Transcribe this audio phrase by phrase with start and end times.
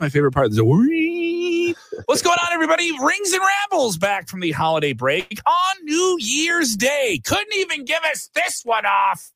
[0.00, 0.50] My favorite part.
[0.52, 1.76] The wee.
[2.06, 2.90] What's going on, everybody?
[2.98, 7.20] Rings and Rambles back from the holiday break on New Year's Day.
[7.22, 9.30] Couldn't even give us this one off.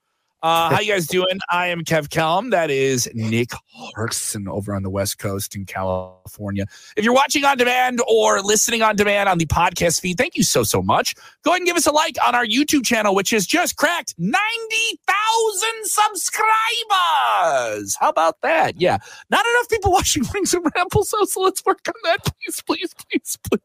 [0.45, 1.39] Uh, how you guys doing?
[1.51, 2.51] I am Kev Kellam.
[2.51, 3.49] That is Nick
[3.97, 6.67] Harksen over on the West Coast in California.
[6.99, 10.43] If you're watching on demand or listening on demand on the podcast feed, thank you
[10.43, 11.15] so, so much.
[11.45, 14.15] Go ahead and give us a like on our YouTube channel, which has just cracked
[14.19, 17.97] 90,000 subscribers.
[17.99, 18.79] How about that?
[18.79, 18.99] Yeah.
[19.30, 22.19] Not enough people watching Rings and Rambles, so, so let's work on that.
[22.23, 23.61] Please, please, please, please.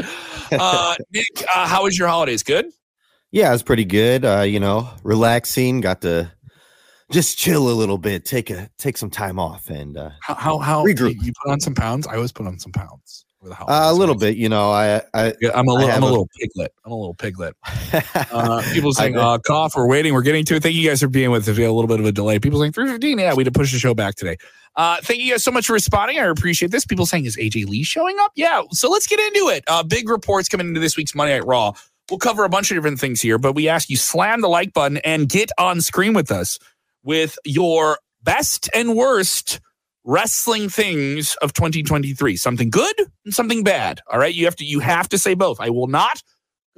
[0.52, 2.42] Uh, Nick, uh, how was your holidays?
[2.42, 2.72] Good?
[3.34, 4.24] Yeah, it was pretty good.
[4.24, 5.80] Uh, you know, relaxing.
[5.80, 6.30] Got to
[7.10, 10.58] just chill a little bit, take a take some time off, and uh, how how,
[10.58, 11.16] how regroup.
[11.20, 12.06] You put on some pounds.
[12.06, 13.24] I always put on some pounds.
[13.44, 14.70] Uh, a little bit, you know.
[14.70, 16.72] I, I I'm a little, I'm a, a little piglet.
[16.84, 17.56] I'm a little piglet.
[18.30, 20.14] Uh, people saying, uh, "Cough." We're waiting.
[20.14, 20.62] We're getting to it.
[20.62, 21.56] Thank you guys for being with us.
[21.56, 22.38] We had a little bit of a delay.
[22.38, 23.20] People saying 3:15.
[23.20, 24.36] Yeah, we had to push the show back today.
[24.76, 26.18] Uh, thank you guys so much for responding.
[26.18, 26.84] I appreciate this.
[26.84, 28.62] People saying, "Is AJ Lee showing up?" Yeah.
[28.70, 29.64] So let's get into it.
[29.66, 31.72] Uh, big reports coming into this week's Monday Night Raw.
[32.10, 34.72] We'll cover a bunch of different things here, but we ask you slam the like
[34.72, 36.58] button and get on screen with us
[37.02, 39.60] with your best and worst
[40.04, 44.34] wrestling things of 2023 something good and something bad all right?
[44.34, 45.60] You have to you have to say both.
[45.60, 46.22] I will not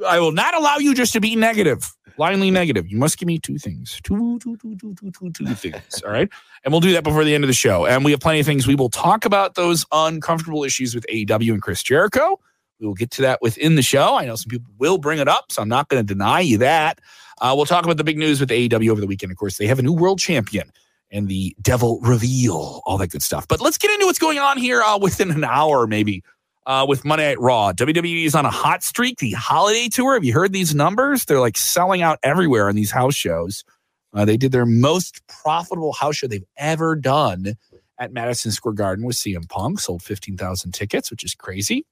[0.07, 2.89] i will not allow you just to be negative blindly negative.
[2.89, 4.01] You must give me two things.
[4.03, 6.29] Two two two two two two two things all right?
[6.65, 7.87] And we'll do that before the end of the show.
[7.87, 8.67] And we have plenty of things.
[8.67, 12.41] We will talk about those uncomfortable issues with aew and chris jericho
[12.81, 14.17] we will get to that within the show.
[14.17, 16.59] I know some people will bring it up, so I'm not going to deny you
[16.59, 17.01] that.
[17.41, 19.33] Uh, we'll talk about the big news with AEW over the weekend.
[19.33, 20.71] Of course, they have a new world champion
[21.11, 23.47] and the devil reveal, all that good stuff.
[23.49, 26.23] But let's get into what's going on here uh, within an hour, maybe,
[26.67, 27.73] uh, with Monday Night Raw.
[27.73, 29.19] WWE is on a hot streak.
[29.19, 31.25] The holiday tour, have you heard these numbers?
[31.25, 33.65] They're like selling out everywhere on these house shows.
[34.13, 37.57] Uh, they did their most profitable house show they've ever done
[37.99, 41.85] at Madison Square Garden with CM Punk, sold 15,000 tickets, which is crazy.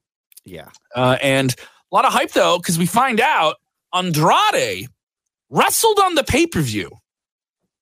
[0.45, 0.69] Yeah.
[0.95, 3.57] Uh, and a lot of hype though, because we find out
[3.95, 4.89] Andrade
[5.51, 6.91] wrestled on the pay per view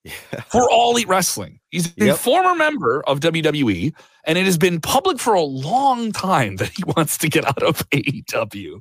[0.05, 0.13] yeah.
[0.49, 1.61] for All Elite Wrestling.
[1.71, 2.17] He's a yep.
[2.19, 6.83] former member of WWE, and it has been public for a long time that he
[6.97, 8.81] wants to get out of AEW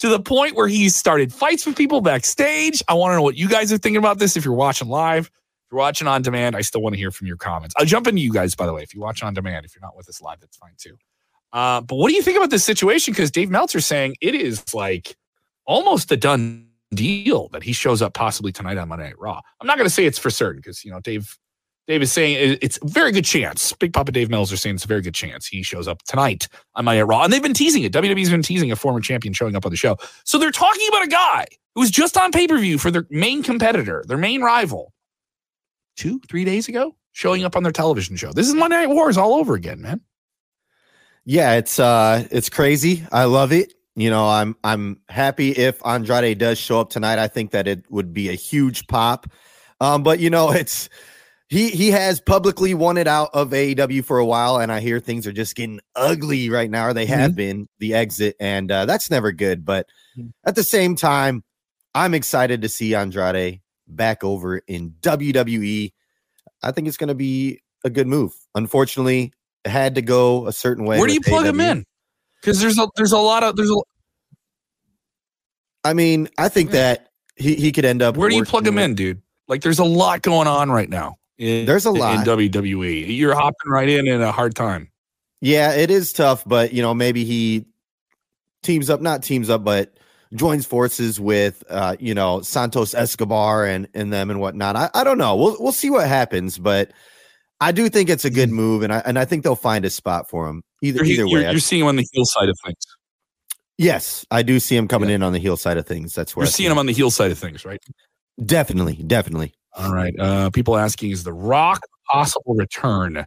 [0.00, 2.82] to the point where he's started fights with people backstage.
[2.88, 4.36] I want to know what you guys are thinking about this.
[4.36, 7.26] If you're watching live, if you're watching on demand, I still want to hear from
[7.26, 7.74] your comments.
[7.78, 8.82] I'll jump into you guys, by the way.
[8.82, 10.96] If you watch on demand, if you're not with us live, that's fine too.
[11.52, 13.12] Uh, but what do you think about this situation?
[13.12, 15.16] Because Dave Meltzer's saying it is like
[15.66, 19.40] almost a done deal that he shows up possibly tonight on Monday Night Raw.
[19.60, 21.38] I'm not going to say it's for certain because you know Dave
[21.88, 23.72] Dave is saying it's a very good chance.
[23.72, 26.84] Big Papa Dave Meltzer saying it's a very good chance he shows up tonight on
[26.84, 27.92] Monday Night Raw, and they've been teasing it.
[27.92, 31.04] WWE's been teasing a former champion showing up on the show, so they're talking about
[31.04, 34.40] a guy who was just on pay per view for their main competitor, their main
[34.40, 34.92] rival,
[35.96, 38.32] two three days ago, showing up on their television show.
[38.32, 40.00] This is Monday Night Wars all over again, man
[41.24, 43.04] yeah, it's uh it's crazy.
[43.12, 43.74] I love it.
[43.94, 47.18] You know, I'm I'm happy if Andrade does show up tonight.
[47.18, 49.30] I think that it would be a huge pop.
[49.80, 50.88] Um, but you know, it's
[51.48, 55.26] he he has publicly wanted out of AEW for a while, and I hear things
[55.26, 57.36] are just getting ugly right now, or they have mm-hmm.
[57.36, 59.64] been the exit, and uh, that's never good.
[59.64, 59.86] But
[60.18, 60.30] mm-hmm.
[60.46, 61.44] at the same time,
[61.94, 65.92] I'm excited to see Andrade back over in WWE.
[66.62, 68.32] I think it's going to be a good move.
[68.54, 69.32] Unfortunately,
[69.64, 70.98] had to go a certain way.
[70.98, 71.48] Where do you plug AW.
[71.48, 71.84] him in?
[72.40, 73.76] Because there's a there's a lot of there's a.
[75.84, 78.16] I mean, I think that he he could end up.
[78.16, 79.22] Where do you plug him with, in, dude?
[79.48, 81.16] Like, there's a lot going on right now.
[81.38, 83.16] In, there's a lot in WWE.
[83.16, 84.90] You're hopping right in in a hard time.
[85.40, 87.66] Yeah, it is tough, but you know, maybe he
[88.62, 89.98] teams up, not teams up, but
[90.34, 94.76] joins forces with uh, you know, Santos Escobar and and them and whatnot.
[94.76, 95.36] I, I don't know.
[95.36, 96.92] We'll we'll see what happens, but
[97.62, 98.54] I do think it's a good mm.
[98.54, 100.62] move, and I and I think they'll find a spot for him.
[100.82, 102.76] Either you're, either way, you're, you're seeing him on the heel side of things.
[103.78, 105.16] Yes, I do see him coming yeah.
[105.16, 106.14] in on the heel side of things.
[106.14, 107.80] That's where you're seeing him on the heel side of things, right?
[108.44, 109.54] Definitely, definitely.
[109.74, 110.14] All right.
[110.18, 113.18] Uh, people asking, is the Rock possible return?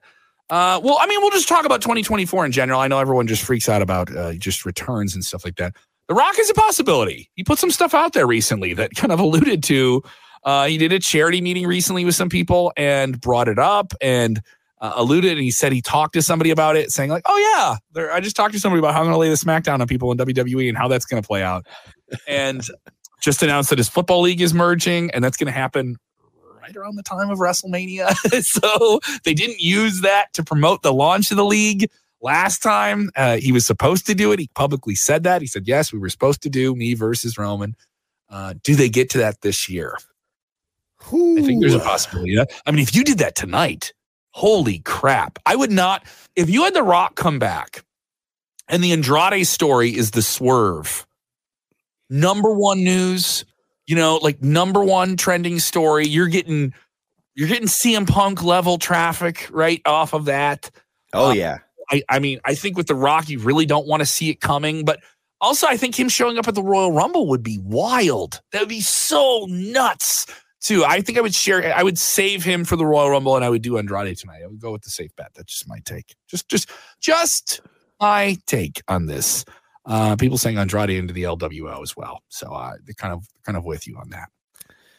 [0.49, 2.79] Uh, well, I mean, we'll just talk about 2024 in general.
[2.79, 5.75] I know everyone just freaks out about uh, just returns and stuff like that.
[6.07, 7.31] The Rock is a possibility.
[7.35, 10.03] He put some stuff out there recently that kind of alluded to
[10.45, 14.41] uh, he did a charity meeting recently with some people and brought it up and
[14.79, 15.33] uh, alluded.
[15.33, 18.35] And he said he talked to somebody about it, saying like, "Oh yeah, I just
[18.35, 20.69] talked to somebody about how I'm going to lay the smackdown on people in WWE
[20.69, 21.65] and how that's going to play out."
[22.27, 22.67] and
[23.21, 25.97] just announced that his football league is merging, and that's going to happen
[26.61, 28.13] right around the time of WrestleMania.
[28.43, 31.89] so they didn't use that to promote the launch of the league.
[32.21, 35.41] Last time uh, he was supposed to do it, he publicly said that.
[35.41, 37.75] He said, Yes, we were supposed to do me versus Roman.
[38.29, 39.97] Uh, do they get to that this year?
[41.13, 41.37] Ooh.
[41.37, 42.37] I think there's a possibility.
[42.39, 43.93] I mean, if you did that tonight,
[44.35, 45.39] Holy crap.
[45.45, 46.05] I would not,
[46.35, 47.85] if you had The Rock come back
[48.67, 51.07] and the Andrade story is the swerve,
[52.09, 53.45] number one news,
[53.87, 56.73] you know, like number one trending story, you're getting,
[57.33, 60.69] you're getting CM Punk level traffic right off of that.
[61.13, 61.59] Oh, um, yeah.
[61.89, 64.41] I, I mean, I think with The Rock, you really don't want to see it
[64.41, 64.99] coming, but
[65.39, 68.41] also I think him showing up at the Royal Rumble would be wild.
[68.51, 70.25] That would be so nuts
[70.65, 70.83] too.
[70.83, 71.73] I think I would share.
[71.75, 74.41] I would save him for the Royal Rumble, and I would do Andrade tonight.
[74.43, 75.31] I would go with the safe bet.
[75.35, 76.15] That's just my take.
[76.27, 77.61] Just, just, just
[77.99, 79.45] my take on this.
[79.85, 82.23] Uh, people saying Andrade into the LWO as well.
[82.29, 84.29] So uh, they're kind of, kind of with you on that.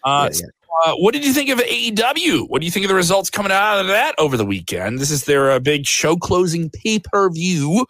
[0.04, 0.46] Uh, yeah, yeah.
[0.84, 2.48] Uh, what did you think of AEW?
[2.48, 4.98] What do you think of the results coming out of that over the weekend?
[4.98, 7.86] This is their uh, big show closing pay per view.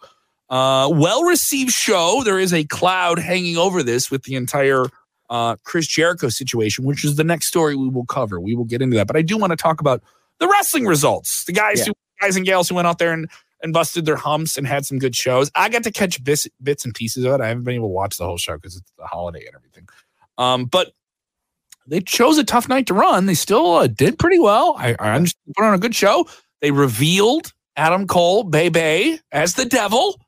[0.49, 2.21] Uh, well received show.
[2.23, 4.85] There is a cloud hanging over this with the entire
[5.29, 8.39] uh, Chris Jericho situation, which is the next story we will cover.
[8.39, 9.07] We will get into that.
[9.07, 10.01] But I do want to talk about
[10.39, 11.43] the wrestling results.
[11.45, 11.85] The guys yeah.
[11.87, 13.29] who guys and gals who went out there and,
[13.61, 15.51] and busted their humps and had some good shows.
[15.55, 17.41] I got to catch bits, bits and pieces of it.
[17.41, 19.87] I haven't been able to watch the whole show because it's the holiday and everything.
[20.37, 20.93] Um, but
[21.87, 23.25] they chose a tough night to run.
[23.25, 24.75] They still uh, did pretty well.
[24.77, 26.27] I, I understand put on a good show.
[26.61, 30.19] They revealed Adam Cole, Bay Bay, as the devil,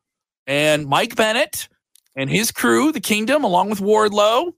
[0.47, 1.67] and Mike Bennett
[2.15, 4.53] and his crew, the Kingdom, along with Wardlow,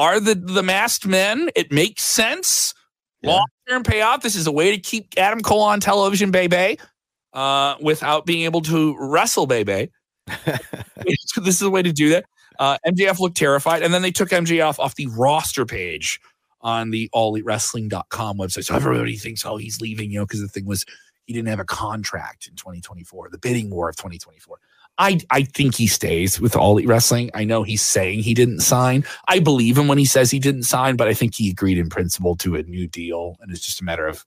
[0.00, 1.50] are the the masked men.
[1.54, 2.74] It makes sense.
[3.20, 3.32] Yeah.
[3.32, 4.22] Long term payoff.
[4.22, 6.78] This is a way to keep Adam Cole on television, baby,
[7.34, 9.90] uh, without being able to wrestle, baby.
[10.26, 12.24] this is a way to do that.
[12.58, 16.18] Uh, MJF looked terrified, and then they took MJF off the roster page
[16.62, 18.64] on the allelitewrestling.com website.
[18.64, 20.84] So everybody thinks, oh, he's leaving, you know, because the thing was
[21.26, 24.58] he didn't have a contract in 2024, the bidding war of 2024.
[24.98, 27.30] I, I think he stays with All Wrestling.
[27.32, 29.04] I know he's saying he didn't sign.
[29.28, 31.88] I believe him when he says he didn't sign, but I think he agreed in
[31.88, 33.36] principle to a new deal.
[33.40, 34.26] And it's just a matter of,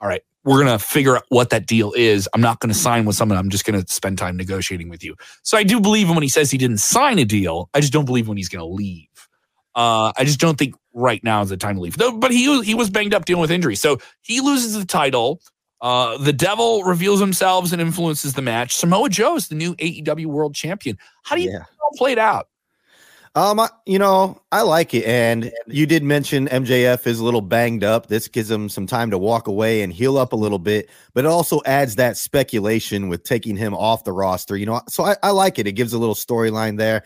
[0.00, 2.28] all right, we're going to figure out what that deal is.
[2.32, 3.38] I'm not going to sign with someone.
[3.38, 5.14] I'm just going to spend time negotiating with you.
[5.42, 7.68] So I do believe him when he says he didn't sign a deal.
[7.74, 9.08] I just don't believe when he's going to leave.
[9.74, 11.96] Uh, I just don't think right now is the time to leave.
[11.98, 15.40] But he he was banged up dealing with injury, so he loses the title.
[15.84, 18.74] Uh, the devil reveals himself and influences the match.
[18.74, 20.96] Samoa Joe is the new AEW World Champion.
[21.24, 21.64] How do you yeah.
[21.96, 22.48] play it out?
[23.34, 27.84] Um, you know, I like it, and you did mention MJF is a little banged
[27.84, 28.06] up.
[28.06, 31.26] This gives him some time to walk away and heal up a little bit, but
[31.26, 34.56] it also adds that speculation with taking him off the roster.
[34.56, 35.66] You know, so I, I like it.
[35.66, 37.02] It gives a little storyline there,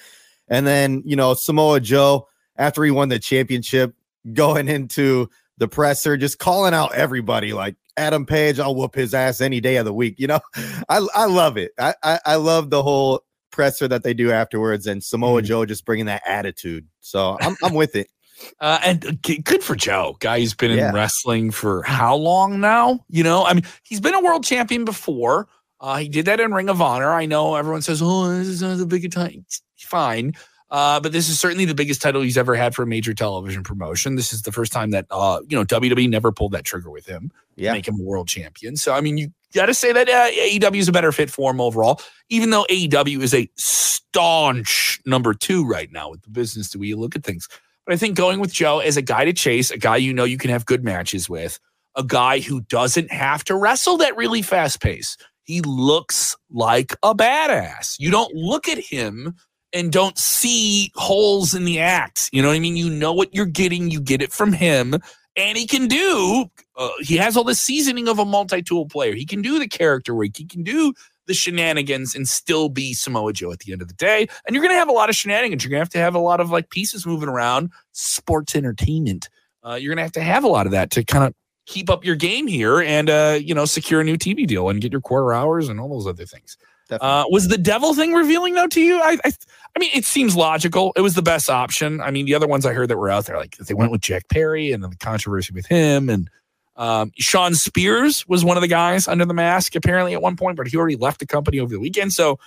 [0.47, 3.93] and then you know Samoa Joe after he won the championship,
[4.35, 9.41] going into the presser, just calling out everybody like Adam Page, I'll whoop his ass
[9.41, 10.15] any day of the week.
[10.19, 10.41] You know,
[10.89, 11.73] I, I love it.
[11.79, 15.45] I, I, I love the whole presser that they do afterwards and Samoa mm.
[15.45, 16.87] Joe just bringing that attitude.
[17.00, 18.09] So I'm, I'm with it.
[18.61, 20.91] Uh, and good for Joe, guy who's been yeah.
[20.91, 23.05] in wrestling for how long now?
[23.09, 25.49] You know, I mean, he's been a world champion before.
[25.81, 27.11] Uh, he did that in Ring of Honor.
[27.11, 29.44] I know everyone says, "Oh, this is the big time."
[29.77, 30.35] Fine,
[30.70, 33.62] uh, but this is certainly the biggest title he's ever had for a major television
[33.62, 34.17] promotion.
[34.17, 37.06] This is the first time that uh, you know WWE never pulled that trigger with
[37.06, 37.73] him, yeah.
[37.73, 38.76] make him a world champion.
[38.76, 41.50] So I mean, you got to say that uh, AEW is a better fit for
[41.50, 42.00] him overall.
[42.29, 46.89] Even though AEW is a staunch number two right now with the business the way
[46.89, 47.48] you look at things,
[47.87, 50.25] but I think going with Joe as a guy to chase, a guy you know
[50.25, 51.58] you can have good matches with,
[51.96, 55.17] a guy who doesn't have to wrestle that really fast pace.
[55.44, 57.96] He looks like a badass.
[57.98, 59.34] You don't look at him
[59.72, 62.31] and don't see holes in the act.
[62.32, 62.77] You know what I mean?
[62.77, 64.94] You know what you're getting, you get it from him.
[65.37, 66.46] And he can do,
[66.77, 69.15] uh, he has all the seasoning of a multi tool player.
[69.15, 70.93] He can do the character work, he can do
[71.29, 74.27] the shenanigans and still be Samoa Joe at the end of the day.
[74.46, 75.63] And you're going to have a lot of shenanigans.
[75.63, 79.29] You're going to have to have a lot of like pieces moving around, sports entertainment.
[79.63, 81.34] Uh, you're going to have to have a lot of that to kind of
[81.67, 84.81] keep up your game here and, uh, you know, secure a new TV deal and
[84.81, 86.56] get your quarter hours and all those other things.
[86.91, 89.01] Uh, was the devil thing revealing though to you?
[89.01, 89.33] I, I,
[89.77, 90.93] I mean, it seems logical.
[90.97, 92.01] It was the best option.
[92.01, 94.01] I mean, the other ones I heard that were out there, like they went with
[94.01, 96.31] Jack Perry and then the controversy with him, and
[96.77, 100.57] um, Shawn Spears was one of the guys under the mask apparently at one point,
[100.57, 102.13] but he already left the company over the weekend.
[102.13, 102.39] So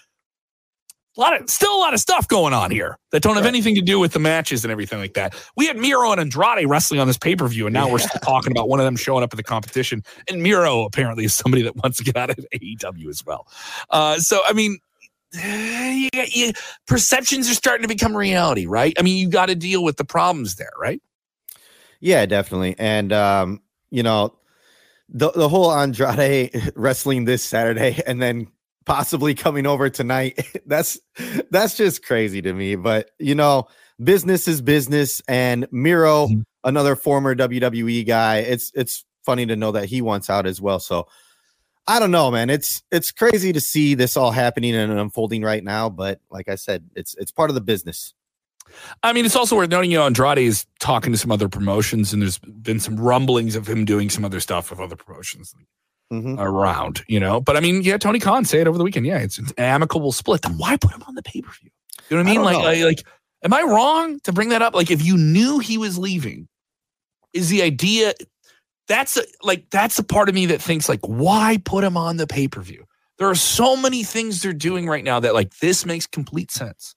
[1.17, 3.75] a lot of still a lot of stuff going on here that don't have anything
[3.75, 5.35] to do with the matches and everything like that.
[5.57, 7.93] We had Miro and Andrade wrestling on this pay per view, and now yeah.
[7.93, 10.03] we're still talking about one of them showing up at the competition.
[10.29, 13.47] And Miro apparently is somebody that wants to get out of AEW as well.
[13.89, 14.79] Uh, so I mean,
[15.33, 16.51] yeah, yeah,
[16.87, 18.93] perceptions are starting to become reality, right?
[18.97, 21.01] I mean, you got to deal with the problems there, right?
[21.99, 22.75] Yeah, definitely.
[22.77, 24.33] And um, you know,
[25.09, 28.47] the the whole Andrade wrestling this Saturday, and then
[28.85, 30.39] possibly coming over tonight.
[30.65, 30.99] that's
[31.49, 32.75] that's just crazy to me.
[32.75, 33.67] But you know,
[34.03, 36.41] business is business, and Miro, mm-hmm.
[36.63, 40.79] another former WWE guy, it's it's funny to know that he wants out as well.
[40.79, 41.07] So
[41.87, 42.49] I don't know, man.
[42.49, 46.55] It's it's crazy to see this all happening and unfolding right now, but like I
[46.55, 48.13] said, it's it's part of the business.
[49.03, 52.13] I mean, it's also worth noting, you know, Andrade is talking to some other promotions,
[52.13, 55.53] and there's been some rumblings of him doing some other stuff with other promotions
[56.11, 56.39] mm-hmm.
[56.39, 57.39] around, you know.
[57.39, 59.05] But I mean, yeah, Tony Khan say it over the weekend.
[59.05, 60.41] Yeah, it's, an amicable split.
[60.41, 61.71] Then why put him on the pay per view?
[62.09, 62.41] You know what I mean?
[62.41, 63.07] I like, like, like,
[63.43, 64.75] am I wrong to bring that up?
[64.75, 66.47] Like, if you knew he was leaving,
[67.33, 68.13] is the idea
[68.87, 72.17] that's a, like that's a part of me that thinks like, why put him on
[72.17, 72.85] the pay per view?
[73.17, 76.95] There are so many things they're doing right now that like this makes complete sense.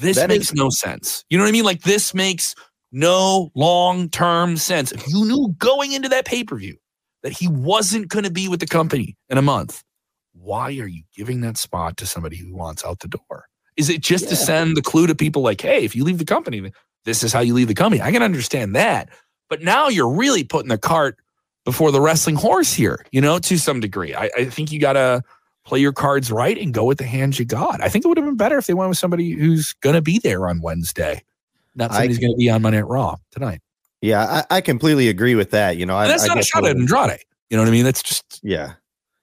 [0.00, 1.24] This that makes is- no sense.
[1.28, 1.64] You know what I mean?
[1.64, 2.54] Like this makes
[2.90, 4.90] no long term sense.
[4.90, 6.76] If you knew going into that pay per view
[7.22, 9.82] that he wasn't going to be with the company in a month,
[10.32, 13.46] why are you giving that spot to somebody who wants out the door?
[13.76, 14.30] Is it just yeah.
[14.30, 16.72] to send the clue to people like, hey, if you leave the company,
[17.04, 18.02] this is how you leave the company?
[18.02, 19.08] I can understand that.
[19.48, 21.18] But now you're really putting the cart
[21.64, 24.14] before the wrestling horse here, you know, to some degree.
[24.14, 25.22] I, I think you got to
[25.64, 27.82] play your cards right and go with the hands you got.
[27.82, 30.02] I think it would have been better if they went with somebody who's going to
[30.02, 31.22] be there on Wednesday,
[31.74, 33.60] not somebody's going to be on Monday at Raw tonight.
[34.02, 35.76] Yeah, I, I completely agree with that.
[35.76, 37.20] You know, I, that's I not a shot at Andrade.
[37.50, 37.84] You know what I mean?
[37.84, 38.74] That's just yeah.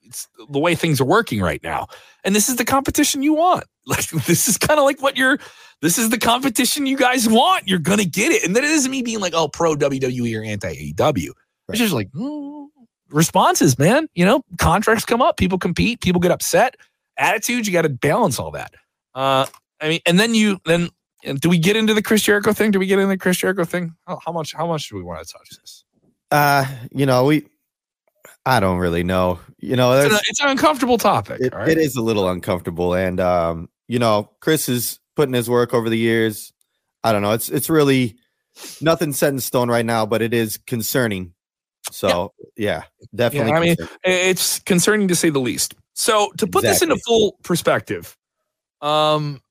[0.03, 1.87] It's the way things are working right now,
[2.23, 3.65] and this is the competition you want.
[3.87, 5.39] Like this is kind of like what you're.
[5.81, 7.69] This is the competition you guys want.
[7.69, 10.91] You're gonna get it, and that isn't me being like, oh, pro WWE or anti
[10.91, 10.97] AEW.
[10.97, 11.33] Right.
[11.69, 12.67] It's just like, mm,
[13.09, 14.09] responses, man.
[14.13, 16.75] You know, contracts come up, people compete, people get upset.
[17.17, 18.73] Attitudes, you got to balance all that.
[19.15, 19.45] Uh,
[19.79, 20.89] I mean, and then you then
[21.39, 22.71] do we get into the Chris Jericho thing?
[22.71, 23.95] Do we get into the Chris Jericho thing?
[24.05, 24.53] How, how much?
[24.53, 25.83] How much do we want to touch this?
[26.31, 27.45] Uh, you know, we.
[28.45, 29.39] I don't really know.
[29.59, 31.41] You know, it's an, it's an uncomfortable topic.
[31.41, 31.67] It, right?
[31.67, 35.89] it is a little uncomfortable, and um, you know, Chris is putting his work over
[35.89, 36.53] the years.
[37.03, 37.31] I don't know.
[37.31, 38.15] It's it's really
[38.79, 41.33] nothing set in stone right now, but it is concerning
[41.91, 42.83] so yeah, yeah
[43.15, 43.51] definitely.
[43.51, 45.75] Yeah, I mean, it's concerning to say the least.
[45.93, 46.69] So to put exactly.
[46.69, 48.15] this into full perspective,
[48.81, 49.41] um,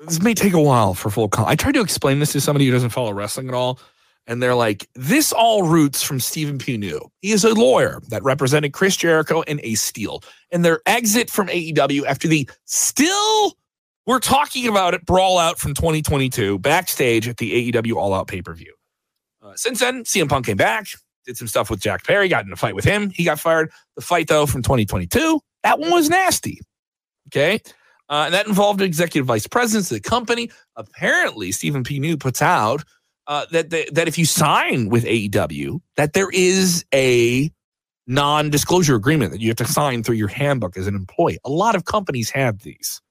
[0.00, 1.28] this may take a while for full.
[1.28, 3.80] Con- I tried to explain this to somebody who doesn't follow wrestling at all,
[4.26, 7.10] and they're like, "This all roots from Stephen Pugh.
[7.20, 11.48] He is a lawyer that represented Chris Jericho and Ace Steel, and their exit from
[11.48, 13.56] AEW after the still."
[14.06, 18.40] We're talking about it brawl out from 2022 backstage at the AEW All Out pay
[18.40, 18.74] per view.
[19.42, 20.86] Uh, since then, CM Punk came back,
[21.26, 23.10] did some stuff with Jack Perry, got in a fight with him.
[23.10, 23.70] He got fired.
[23.96, 26.60] The fight, though, from 2022, that one was nasty.
[27.28, 27.60] Okay.
[28.08, 30.50] Uh, and that involved executive vice presidents of the company.
[30.76, 31.98] Apparently, Stephen P.
[31.98, 32.84] New puts out
[33.26, 37.50] uh, that, that that if you sign with AEW, that there is a
[38.06, 41.38] non-disclosure agreement that you have to sign through your handbook as an employee.
[41.44, 43.02] A lot of companies have these.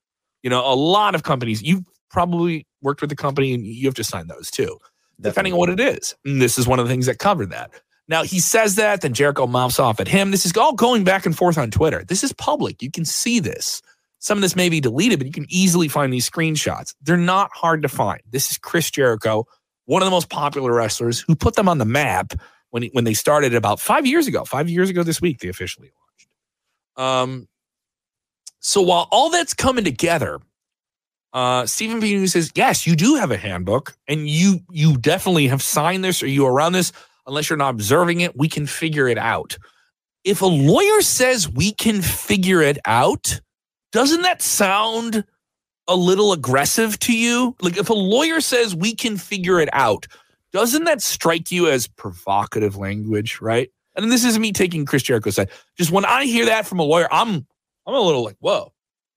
[0.42, 1.62] You know, a lot of companies.
[1.62, 4.80] You've probably worked with the company, and you have to sign those too.
[5.20, 5.32] Definitely.
[5.32, 6.16] depending on what it is.
[6.25, 7.72] And this is one of the things that covered that.
[8.08, 10.32] Now he says that, then Jericho mouths off at him.
[10.32, 12.04] This is all going back and forth on Twitter.
[12.08, 12.82] This is public.
[12.82, 13.82] You can see this.
[14.27, 16.93] Some of this may be deleted, but you can easily find these screenshots.
[17.01, 18.19] They're not hard to find.
[18.29, 19.46] This is Chris Jericho,
[19.86, 22.34] one of the most popular wrestlers who put them on the map
[22.72, 24.43] when when they started about five years ago.
[24.43, 25.91] Five years ago this week, they officially
[26.98, 27.07] launched.
[27.10, 27.48] Um,
[28.60, 30.41] so while all that's coming together,
[31.31, 32.13] uh, Stephen P.
[32.13, 36.22] News says, yes, you do have a handbook, and you you definitely have signed this
[36.22, 36.91] or you are around this.
[37.27, 39.57] Unless you're not observing it, we can figure it out.
[40.25, 43.39] If a lawyer says we can figure it out,
[43.91, 45.24] doesn't that sound
[45.88, 47.56] a little aggressive to you?
[47.62, 50.08] Like if a lawyer says we can figure it out,
[50.51, 53.70] doesn't that strike you as provocative language, right?
[53.96, 55.50] And this isn't me taking Chris Jericho's side.
[55.77, 57.46] Just when I hear that from a lawyer, I'm
[57.86, 58.72] I'm a little like, whoa,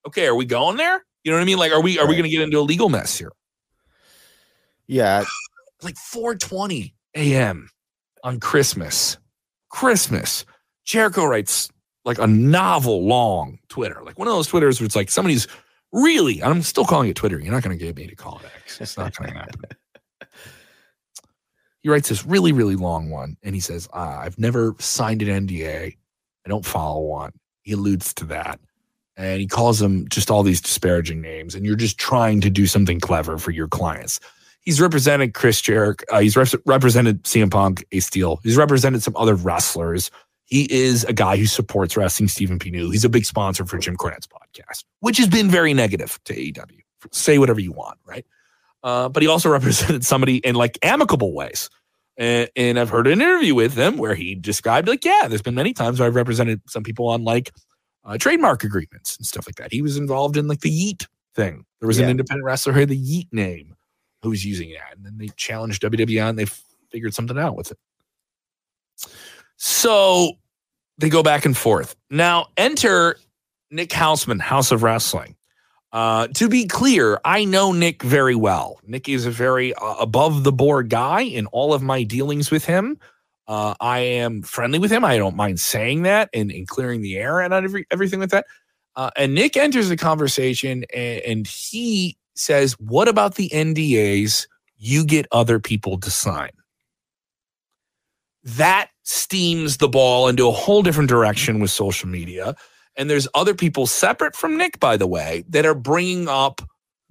[0.06, 1.04] okay, are we going there?
[1.24, 1.58] You know what I mean?
[1.58, 2.08] Like, are we are right.
[2.08, 3.32] we going to get into a legal mess here?
[4.86, 5.24] Yeah,
[5.82, 7.68] like 4:20 a.m.
[8.24, 9.18] on Christmas.
[9.68, 10.44] Christmas.
[10.84, 11.70] Jericho writes
[12.04, 15.46] like a novel long Twitter, like one of those Twitters where it's like somebody's
[15.92, 16.42] really.
[16.42, 17.38] I'm still calling it Twitter.
[17.38, 18.80] You're not going to get me to call it X.
[18.80, 19.60] It's not going to happen.
[21.82, 25.46] he writes this really really long one, and he says, uh, "I've never signed an
[25.46, 25.96] NDA.
[26.46, 28.58] I don't follow one." He alludes to that
[29.20, 32.66] and he calls them just all these disparaging names, and you're just trying to do
[32.66, 34.18] something clever for your clients.
[34.62, 36.04] He's represented Chris Jericho.
[36.10, 38.40] Uh, he's represented CM Punk, Ace Steel.
[38.42, 40.10] He's represented some other wrestlers.
[40.50, 42.28] He is a guy who supports wrestling.
[42.28, 42.70] Stephen P.
[42.70, 42.90] New.
[42.90, 46.80] He's a big sponsor for Jim Cornette's podcast, which has been very negative to AEW.
[47.12, 48.26] Say whatever you want, right?
[48.82, 51.70] Uh, but he also represented somebody in like amicable ways.
[52.16, 55.54] And, and I've heard an interview with him where he described like, yeah, there's been
[55.54, 57.52] many times where I've represented some people on like
[58.04, 59.72] uh, trademark agreements and stuff like that.
[59.72, 61.64] He was involved in like the Yeet thing.
[61.78, 62.04] There was yeah.
[62.04, 63.76] an independent wrestler who had the Yeet name
[64.22, 66.46] who was using that, and then they challenged WWE and they
[66.90, 67.78] figured something out with it.
[69.62, 70.38] So
[70.96, 71.94] they go back and forth.
[72.08, 73.18] Now enter
[73.70, 75.36] Nick Hausman, House of Wrestling.
[75.92, 78.80] Uh, to be clear, I know Nick very well.
[78.86, 82.64] Nick is a very uh, above the board guy in all of my dealings with
[82.64, 82.98] him.
[83.46, 85.04] Uh, I am friendly with him.
[85.04, 88.46] I don't mind saying that and, and clearing the air and every, everything with that.
[88.96, 94.46] Uh, and Nick enters the conversation and, and he says, What about the NDAs
[94.78, 96.50] you get other people to sign?
[98.42, 102.54] That steams the ball into a whole different direction with social media.
[102.96, 106.60] And there's other people separate from Nick, by the way, that are bringing up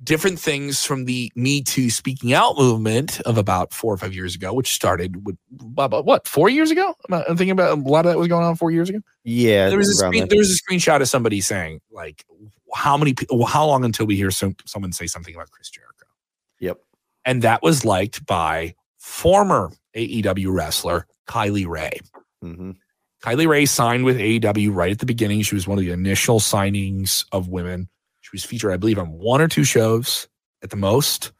[0.01, 4.33] different things from the Me Too speaking out movement of about four or five years
[4.33, 5.37] ago, which started with
[5.77, 6.95] about what four years ago.
[7.11, 8.99] I'm thinking about a lot of that was going on four years ago.
[9.25, 12.23] Yeah, there was a screen, there was a screenshot of somebody saying like,
[12.73, 13.13] "How many?
[13.47, 16.05] How long until we hear some, someone say something about Chris Jericho?"
[16.59, 16.77] Yep,
[17.25, 21.99] and that was liked by former AEW wrestler Kylie Rae.
[22.43, 22.71] Mm-hmm.
[23.23, 25.41] Kylie Rae signed with AEW right at the beginning.
[25.41, 27.89] She was one of the initial signings of women.
[28.21, 30.27] She was featured, I believe, on one or two shows
[30.63, 31.31] at the most.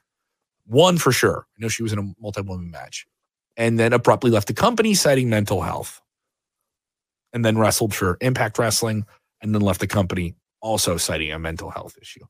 [0.66, 1.48] One for sure.
[1.58, 3.06] I know she was in a multi woman match.
[3.56, 6.02] And then abruptly left the company citing mental health.
[7.34, 9.06] And then wrestled for Impact Wrestling
[9.42, 12.26] and then left the company also citing a mental health issue.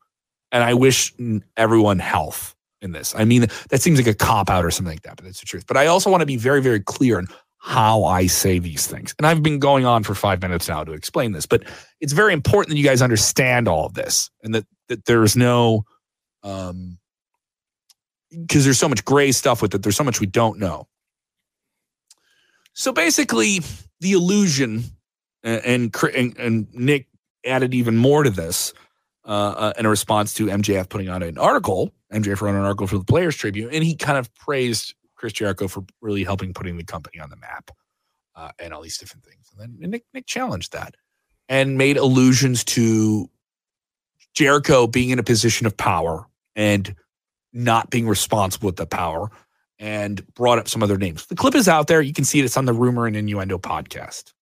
[0.51, 1.13] And I wish
[1.57, 3.13] everyone health in this.
[3.15, 5.45] I mean, that seems like a cop out or something like that, but that's the
[5.45, 5.65] truth.
[5.67, 9.13] But I also want to be very, very clear on how I say these things.
[9.17, 11.63] And I've been going on for five minutes now to explain this, but
[11.99, 15.83] it's very important that you guys understand all of this and that, that there's no,
[16.43, 16.97] um,
[18.31, 19.83] because there's so much gray stuff with it.
[19.83, 20.87] There's so much we don't know.
[22.73, 23.59] So basically,
[23.99, 24.83] the illusion,
[25.43, 27.07] and and, and Nick
[27.45, 28.73] added even more to this
[29.25, 31.91] uh, uh, in a response to MJF putting out an article.
[32.13, 35.67] MJF wrote an article for the Players Tribune, and he kind of praised Chris Jericho
[35.67, 37.71] for really helping putting the company on the map
[38.35, 39.49] uh, and all these different things.
[39.51, 40.95] And then Nick, Nick challenged that
[41.47, 43.29] and made allusions to
[44.33, 46.95] Jericho being in a position of power and
[47.51, 49.29] not being responsible with the power
[49.79, 51.25] and brought up some other names.
[51.25, 52.01] The clip is out there.
[52.01, 52.45] You can see it.
[52.45, 54.33] It's on the Rumor and Innuendo podcast.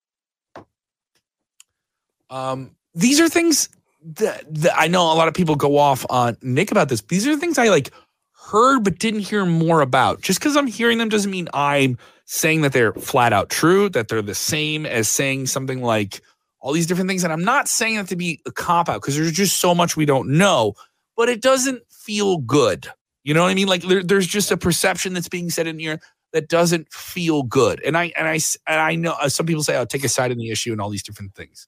[2.30, 3.69] Um, these are things
[4.15, 7.01] that, that I know a lot of people go off on Nick about this.
[7.01, 7.91] These are the things I like
[8.31, 10.21] heard but didn't hear more about.
[10.21, 14.07] Just because I'm hearing them doesn't mean I'm saying that they're flat out true, that
[14.07, 16.21] they're the same as saying something like
[16.59, 17.23] all these different things.
[17.23, 19.95] And I'm not saying that to be a cop out because there's just so much
[19.95, 20.73] we don't know,
[21.15, 22.87] but it doesn't feel good.
[23.23, 23.67] You know what I mean?
[23.67, 25.99] Like there, there's just a perception that's being said in here
[26.31, 27.81] that doesn't feel good.
[27.83, 30.31] And I and I and I know uh, some people say I'll take a side
[30.31, 31.67] in the issue and all these different things.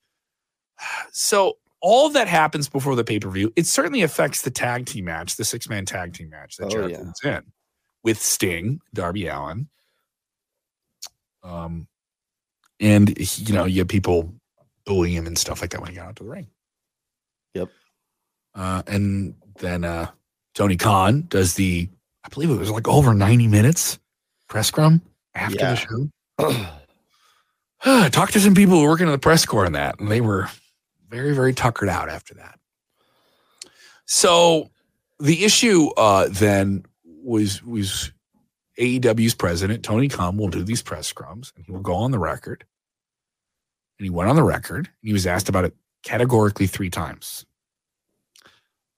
[1.11, 5.05] So all that happens before the pay per view, it certainly affects the tag team
[5.05, 7.37] match, the six man tag team match that oh, yeah.
[7.37, 7.43] in
[8.03, 9.67] with Sting, Darby Allin.
[11.43, 11.87] Um,
[12.79, 14.33] and you know, you have people
[14.85, 16.47] bullying him and stuff like that when he got out to the ring.
[17.53, 17.69] Yep.
[18.55, 20.07] Uh, and then uh,
[20.53, 21.89] Tony Khan does the,
[22.23, 23.99] I believe it was like over 90 minutes
[24.47, 25.01] press scrum
[25.35, 25.75] after yeah.
[26.37, 26.69] the show.
[28.09, 30.21] Talked to some people who were working in the press corps on that, and they
[30.21, 30.49] were
[31.09, 32.59] very, very tuckered out after that.
[34.05, 34.69] So
[35.19, 38.11] the issue uh, then was was
[38.79, 42.19] AEW's president Tony Khan will do these press scrums and he will go on the
[42.19, 42.63] record.
[43.99, 47.45] And he went on the record and he was asked about it categorically three times.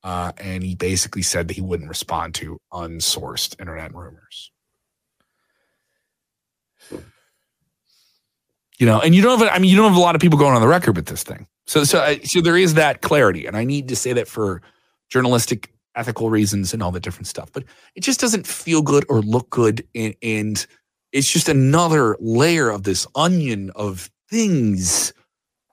[0.04, 4.52] Uh, and he basically said that he wouldn't respond to unsourced internet rumors.
[8.80, 10.40] You know, and you don't have, I mean, you don't have a lot of people
[10.40, 11.46] going on the record with this thing.
[11.68, 14.62] So, so, so there is that clarity, and I need to say that for
[15.10, 17.52] journalistic ethical reasons and all the different stuff.
[17.52, 20.66] But it just doesn't feel good or look good, and, and
[21.12, 25.14] it's just another layer of this onion of things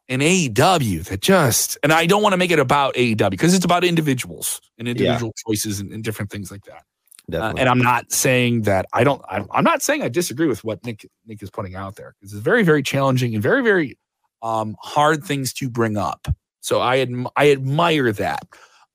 [0.09, 3.64] in AEW that just, and I don't want to make it about AEW because it's
[3.64, 5.53] about individuals and individual yeah.
[5.53, 6.83] choices and, and, different things like that.
[7.31, 9.20] Uh, and I'm not saying that I don't.
[9.29, 12.33] I'm, I'm, not saying I disagree with what Nick Nick is putting out there because
[12.33, 13.98] it's very very challenging and very very
[14.42, 16.29] um, hard things to bring up.
[16.61, 18.46] So I adm- I admire that,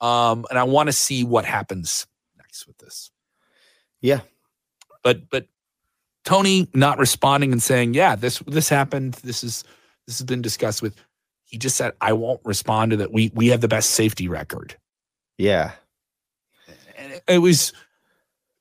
[0.01, 3.11] um, and I want to see what happens next with this.
[4.01, 4.21] Yeah,
[5.03, 5.47] but but
[6.23, 9.15] Tony not responding and saying, "Yeah, this this happened.
[9.15, 9.63] This is
[10.05, 10.95] this has been discussed with."
[11.45, 13.11] He just said, "I won't respond to that.
[13.11, 14.75] We we have the best safety record."
[15.37, 15.71] Yeah,
[16.97, 17.73] and it, it was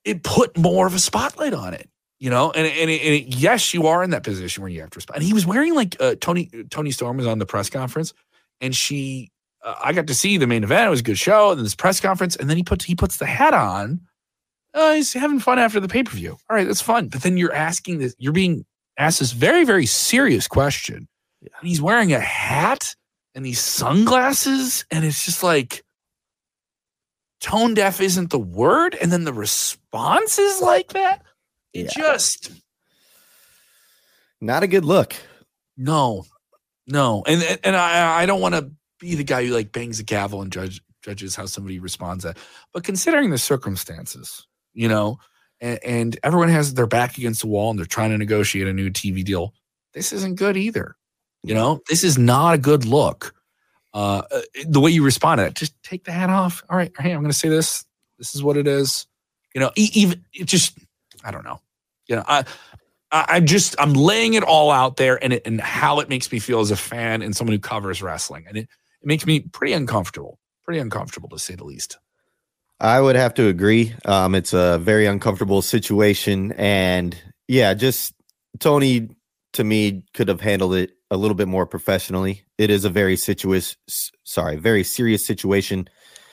[0.03, 1.89] it put more of a spotlight on it
[2.23, 2.51] you know?
[2.51, 5.17] And, and, and it, yes you are in that position where you have to respond.
[5.17, 8.13] And he was wearing like uh, tony toni storm was on the press conference
[8.61, 9.29] and she
[9.61, 10.87] uh, i got to see the main event.
[10.87, 12.95] It was a good show and then this press conference and then he puts he
[12.95, 13.99] puts the hat on.
[14.73, 16.31] Uh, he's having fun after the pay-per-view.
[16.31, 17.09] All right that's fun.
[17.09, 18.65] But then you're asking this you're being
[18.97, 21.09] asked this very very serious question.
[21.41, 21.49] Yeah.
[21.59, 22.95] And he's wearing a hat
[23.35, 25.83] and these sunglasses, and it's just like
[27.41, 31.21] tone deaf isn't the word, and then the response is like that.
[31.73, 32.03] It yeah.
[32.03, 32.51] just
[34.41, 35.15] not a good look.
[35.77, 36.25] No,
[36.87, 40.03] no, and and I I don't want to be the guy who like bangs the
[40.03, 42.37] gavel and judge judges how somebody responds that,
[42.73, 45.17] but considering the circumstances, you know,
[45.59, 48.73] and, and everyone has their back against the wall and they're trying to negotiate a
[48.73, 49.53] new TV deal.
[49.93, 50.95] This isn't good either.
[51.43, 53.33] You know, this is not a good look.
[53.93, 56.63] Uh, uh the way you respond to it, just take the hat off.
[56.69, 57.85] All right, hey, I'm going to say this.
[58.17, 59.05] This is what it is.
[59.53, 60.77] You know, even it just,
[61.23, 61.59] I don't know.
[62.07, 62.43] You know, I,
[63.11, 66.31] I, am just, I'm laying it all out there, and it, and how it makes
[66.31, 68.67] me feel as a fan and someone who covers wrestling, and it,
[69.01, 71.97] it makes me pretty uncomfortable, pretty uncomfortable to say the least.
[72.79, 73.93] I would have to agree.
[74.05, 78.13] Um, it's a very uncomfortable situation, and yeah, just
[78.59, 79.09] Tony
[79.53, 82.43] to me could have handled it a little bit more professionally.
[82.57, 83.77] It is a very situous,
[84.23, 85.87] sorry, very serious situation.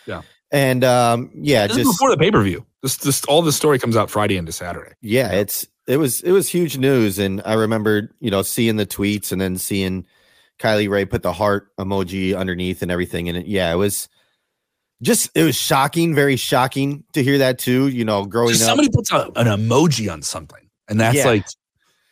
[0.07, 2.67] Yeah, and um, yeah, this just before the pay per view.
[2.83, 4.93] This, this, all the story comes out Friday into Saturday.
[5.03, 8.87] Yeah, it's it was it was huge news, and I remember you know seeing the
[8.87, 10.07] tweets and then seeing
[10.59, 14.09] Kylie Rae put the heart emoji underneath and everything, and it, yeah, it was
[15.03, 17.89] just it was shocking, very shocking to hear that too.
[17.89, 21.27] You know, growing just up, somebody puts a, an emoji on something, and that's yeah.
[21.27, 21.45] like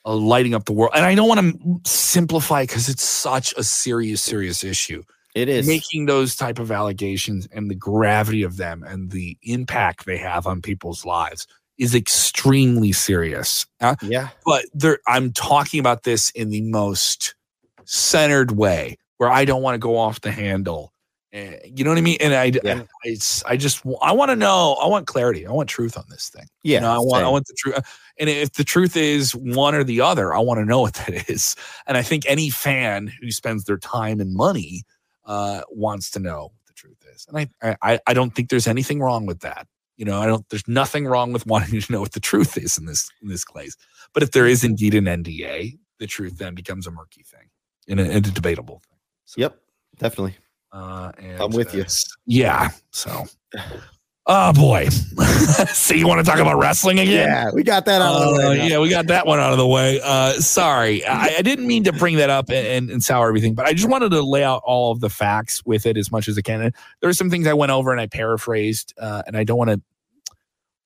[0.05, 0.93] lighting up the world.
[0.95, 5.03] And I don't want to simplify because it's such a serious, serious issue.
[5.39, 10.05] It is making those type of allegations and the gravity of them and the impact
[10.05, 11.47] they have on people's lives
[11.79, 13.67] is extremely serious.
[13.81, 17.37] Uh, yeah, but there, I'm talking about this in the most
[17.85, 20.93] centered way where I don't want to go off the handle.
[21.33, 22.17] Uh, you know what I mean?
[22.21, 22.83] And I, yeah.
[23.05, 24.79] I, I, I just, I want to know.
[24.83, 25.47] I want clarity.
[25.47, 26.47] I want truth on this thing.
[26.65, 27.27] Yeah, you know, I want, same.
[27.27, 27.99] I want the truth.
[28.19, 31.31] And if the truth is one or the other, I want to know what that
[31.31, 31.55] is.
[31.87, 34.83] And I think any fan who spends their time and money
[35.29, 37.27] uh, wants to know what the truth is.
[37.29, 39.69] And I, I, I don't think there's anything wrong with that.
[39.97, 40.49] You know, I don't.
[40.49, 43.45] There's nothing wrong with wanting to know what the truth is in this in this
[43.45, 43.77] case.
[44.15, 47.51] But if there is indeed an NDA, the truth then becomes a murky thing
[47.89, 48.99] and a, and a debatable thing.
[49.27, 49.59] So, yep,
[49.99, 50.37] definitely.
[50.73, 51.85] Uh, and, I'm with uh, you.
[52.27, 52.71] Yeah.
[52.91, 53.25] So
[54.31, 54.89] Oh boy!
[55.73, 57.29] so you want to talk about wrestling again?
[57.29, 58.61] Yeah, we got that out of the way.
[58.61, 60.03] Uh, yeah, we got that one out of the way.
[60.05, 63.55] Uh, sorry, I, I, didn't mean to bring that up and, and, and, sour everything,
[63.55, 66.29] but I just wanted to lay out all of the facts with it as much
[66.29, 66.61] as I can.
[66.61, 69.57] And there are some things I went over and I paraphrased, uh, and I don't
[69.57, 69.81] want to.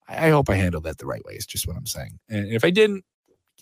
[0.06, 1.32] I hope I handled that the right way.
[1.34, 2.20] Is just what I'm saying.
[2.28, 3.04] And if I didn't,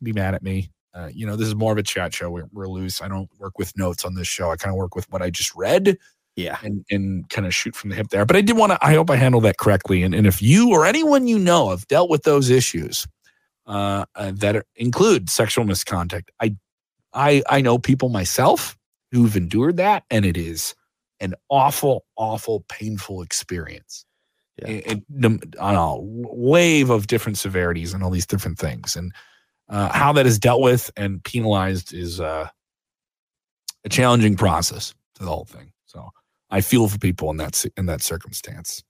[0.02, 0.70] be mad at me.
[0.92, 2.30] Uh, you know, this is more of a chat show.
[2.30, 3.00] We're, we're loose.
[3.00, 4.50] I don't work with notes on this show.
[4.50, 5.96] I kind of work with what I just read
[6.36, 6.58] yeah.
[6.62, 8.24] and and kind of shoot from the hip there.
[8.24, 10.02] But i did want to i hope i handled that correctly.
[10.02, 13.06] And, and if you or anyone you know have dealt with those issues
[13.66, 16.54] uh, uh, that include sexual misconduct i
[17.12, 18.76] i i know people myself
[19.12, 20.74] who've endured that and it is
[21.20, 24.04] an awful awful painful experience.
[24.58, 24.80] Yeah.
[25.24, 28.94] and, on a wave of different severities and all these different things.
[28.94, 29.10] And
[29.70, 32.48] uh, how that is dealt with and penalized is uh,
[33.84, 35.72] a challenging process to the whole thing.
[35.86, 36.10] So
[36.50, 38.82] I feel for people in that in that circumstance.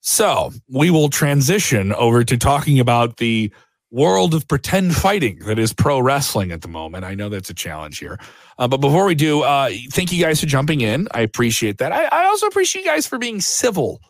[0.00, 3.52] So we will transition over to talking about the
[3.90, 7.04] world of pretend fighting that is pro wrestling at the moment.
[7.04, 8.18] I know that's a challenge here.
[8.58, 11.08] Uh, but before we do, uh, thank you guys for jumping in.
[11.12, 11.92] I appreciate that.
[11.92, 14.00] I, I, also appreciate you guys for being civil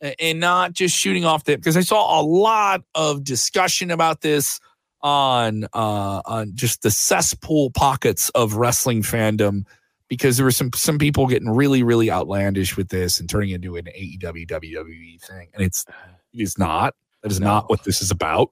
[0.00, 4.60] and not just shooting off the because I saw a lot of discussion about this
[5.02, 9.64] on uh, on just the cesspool pockets of wrestling fandom
[10.08, 13.76] because there were some some people getting really really outlandish with this and turning into
[13.76, 15.84] an AEW WWE thing, and it's
[16.32, 16.94] it is not.
[17.22, 17.46] That is no.
[17.46, 18.50] not what this is about.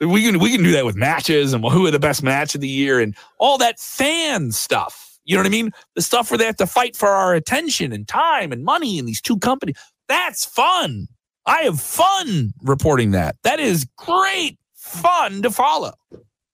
[0.00, 2.60] We can we can do that with matches and who are the best match of
[2.60, 5.18] the year and all that fan stuff.
[5.24, 5.70] You know what I mean?
[5.94, 9.06] The stuff where they have to fight for our attention and time and money in
[9.06, 9.76] these two companies.
[10.08, 11.06] That's fun.
[11.46, 13.36] I have fun reporting that.
[13.44, 15.92] That is great fun to follow.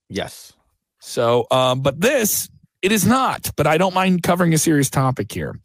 [0.07, 0.53] Yes.
[0.99, 2.49] So, um, but this
[2.81, 5.59] it is not, but I don't mind covering a serious topic here.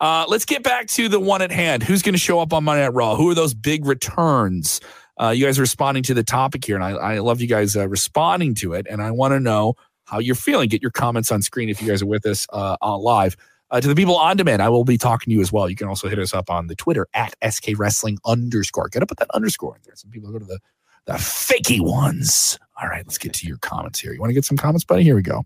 [0.00, 1.82] Uh, let's get back to the one at hand.
[1.82, 3.16] Who's going to show up on Monday Night Raw?
[3.16, 4.80] Who are those big returns?
[5.20, 7.76] Uh, you guys are responding to the topic here, and I, I love you guys
[7.76, 8.86] uh, responding to it.
[8.88, 10.68] And I want to know how you're feeling.
[10.68, 13.36] Get your comments on screen if you guys are with us uh, live.
[13.70, 15.68] Uh, to the people on demand, I will be talking to you as well.
[15.68, 18.88] You can also hit us up on the Twitter at SK Wrestling underscore.
[18.88, 19.94] Get up with that underscore in there.
[19.94, 20.58] Some people go to the
[21.06, 22.58] the fakey ones.
[22.80, 24.12] All right, let's get to your comments here.
[24.12, 25.02] You want to get some comments, buddy?
[25.02, 25.44] Here we go.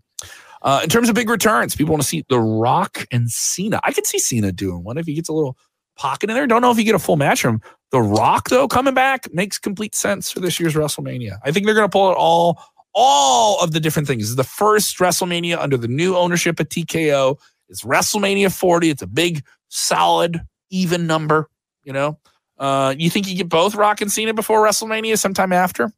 [0.65, 3.79] Uh, in terms of big returns, people want to see The Rock and Cena.
[3.83, 5.55] I could see Cena doing one if he gets a little
[5.95, 6.47] pocket in there.
[6.47, 9.59] Don't know if you get a full match from The Rock though coming back makes
[9.59, 11.37] complete sense for this year's WrestleMania.
[11.43, 12.59] I think they're going to pull it all
[12.95, 14.23] all of the different things.
[14.23, 17.37] This is the first WrestleMania under the new ownership of TKO.
[17.69, 18.89] It's WrestleMania 40.
[18.89, 21.49] It's a big, solid, even number.
[21.83, 22.19] You know,
[22.57, 25.91] uh, you think you get both Rock and Cena before WrestleMania, sometime after?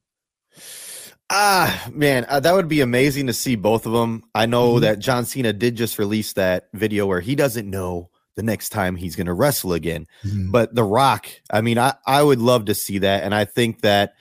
[1.30, 4.24] Ah, man, uh, that would be amazing to see both of them.
[4.34, 4.82] I know Mhm.
[4.82, 8.96] that John Cena did just release that video where he doesn't know the next time
[8.96, 10.06] he's going to wrestle again.
[10.52, 13.24] But The Rock, I mean, I, I would love to see that.
[13.24, 14.14] And I think that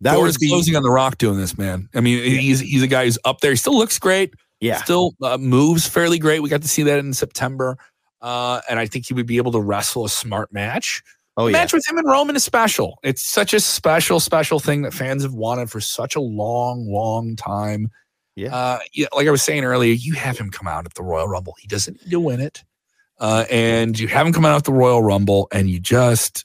[0.00, 1.88] that would was be, closing on the Rock doing this, man.
[1.94, 3.50] I mean, he's he's a guy who's up there.
[3.50, 4.32] He still looks great.
[4.60, 6.40] yeah, Still uh, moves fairly great.
[6.40, 7.76] We got to see that in September,
[8.22, 11.02] uh, and I think he would be able to wrestle a smart match.
[11.36, 12.98] Oh The yeah, match with him and Roman is special.
[13.02, 17.36] It's such a special, special thing that fans have wanted for such a long, long
[17.36, 17.90] time.
[18.36, 18.54] Yeah.
[18.54, 19.06] Uh, yeah.
[19.14, 21.54] Like I was saying earlier, you have him come out at the Royal Rumble.
[21.60, 22.64] He doesn't need to win it.
[23.18, 26.44] Uh, and you have him come out at the Royal Rumble and you just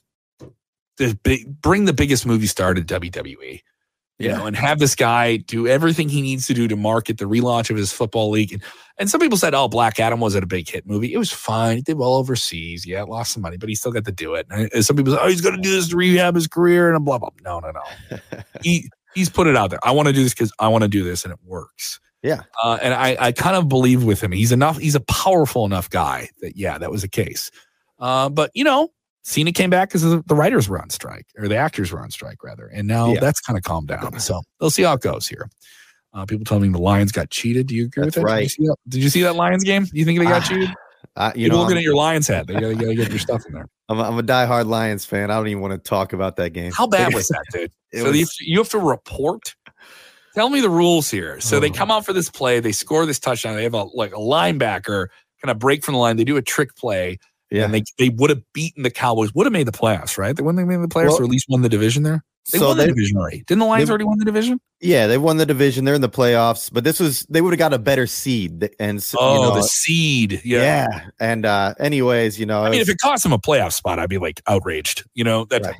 [0.98, 3.60] the big, bring the biggest movie star to WWE.
[4.20, 4.36] You Yeah.
[4.36, 7.70] know, and have this guy do everything he needs to do to market the relaunch
[7.70, 8.52] of his football league.
[8.52, 8.62] And,
[8.98, 11.12] and some people said, "Oh, Black Adam wasn't a big hit movie.
[11.12, 11.78] It was fine.
[11.78, 12.84] It did well overseas.
[12.86, 15.14] Yeah, it lost some money, but he still got to do it." And some people
[15.14, 17.30] say, "Oh, he's going to do this to rehab his career," and blah blah.
[17.42, 18.18] No, no, no.
[18.62, 19.80] he he's put it out there.
[19.82, 21.98] I want to do this because I want to do this, and it works.
[22.22, 22.42] Yeah.
[22.62, 24.32] Uh, and I I kind of believe with him.
[24.32, 24.76] He's enough.
[24.76, 27.50] He's a powerful enough guy that yeah, that was the case.
[27.98, 28.90] Uh, but you know,
[29.22, 32.42] Cena came back because the writers were on strike, or the actors were on strike
[32.42, 33.20] rather, and now Yeah.
[33.20, 34.18] that's kind of calmed down.
[34.20, 35.48] So they'll see how it goes here.
[36.12, 37.66] Uh, people telling me the Lions got cheated.
[37.68, 38.30] Do you agree That's with that?
[38.30, 38.50] Did you, right.
[38.50, 38.76] see that?
[38.88, 39.84] Did you see that Lions game?
[39.84, 40.70] Do you think they got Ah, cheated?
[41.16, 42.46] I, you People know, looking I'm, at your Lions hat.
[42.46, 43.66] They gotta, gotta get your stuff in there.
[43.88, 45.30] I'm, a, I'm a diehard Lions fan.
[45.30, 46.72] I don't even want to talk about that game.
[46.72, 47.70] How bad was that, dude?
[47.94, 49.54] So was- you, have to, you have to report.
[50.34, 51.40] Tell me the rules here.
[51.40, 51.74] So they Oh.
[51.74, 52.60] come out for this play.
[52.60, 53.56] They score this touchdown.
[53.56, 55.08] They have a like a linebacker
[55.42, 56.16] kind of break from the line.
[56.16, 57.18] They do a trick play,
[57.50, 57.64] Yeah.
[57.64, 59.34] and they they would have beaten the Cowboys.
[59.34, 60.36] Would have made the playoffs, right?
[60.36, 62.24] They wouldn't have made the playoffs, Well- or at least won the division there.
[62.52, 63.42] They so won they, the division already.
[63.46, 64.60] Didn't the Lions they- already win the division?
[64.80, 65.84] yeah, they won the division.
[65.84, 68.70] They're in the playoffs, but this was they would have got a better seed.
[68.80, 70.40] And s- Oh, you know, the seed.
[70.44, 70.62] Yeah.
[70.90, 71.00] yeah.
[71.20, 73.98] And uh, anyways, you know, I mean, it if it cost them a playoff spot,
[73.98, 75.04] I'd be like outraged.
[75.14, 75.64] You know that.
[75.64, 75.76] Right.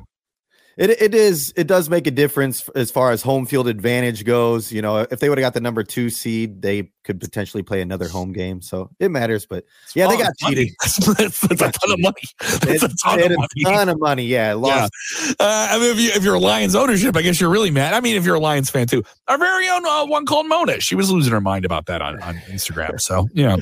[0.77, 4.71] It it is it does make a difference as far as home field advantage goes.
[4.71, 7.81] You know, if they would have got the number two seed, they could potentially play
[7.81, 8.61] another home game.
[8.61, 9.45] So it matters.
[9.45, 10.69] But yeah, they got cheated.
[10.81, 12.21] That's, that's, that's a got ton of money.
[12.61, 13.47] That's a ton it of money.
[13.57, 14.25] a ton of money.
[14.25, 14.93] Yeah, lost.
[15.39, 17.93] Uh, I mean, if, you, if you're a Lions ownership, I guess you're really mad.
[17.93, 20.79] I mean, if you're a Lions fan too, our very own uh, one called Mona,
[20.79, 22.99] she was losing her mind about that on, on Instagram.
[23.01, 23.57] So yeah,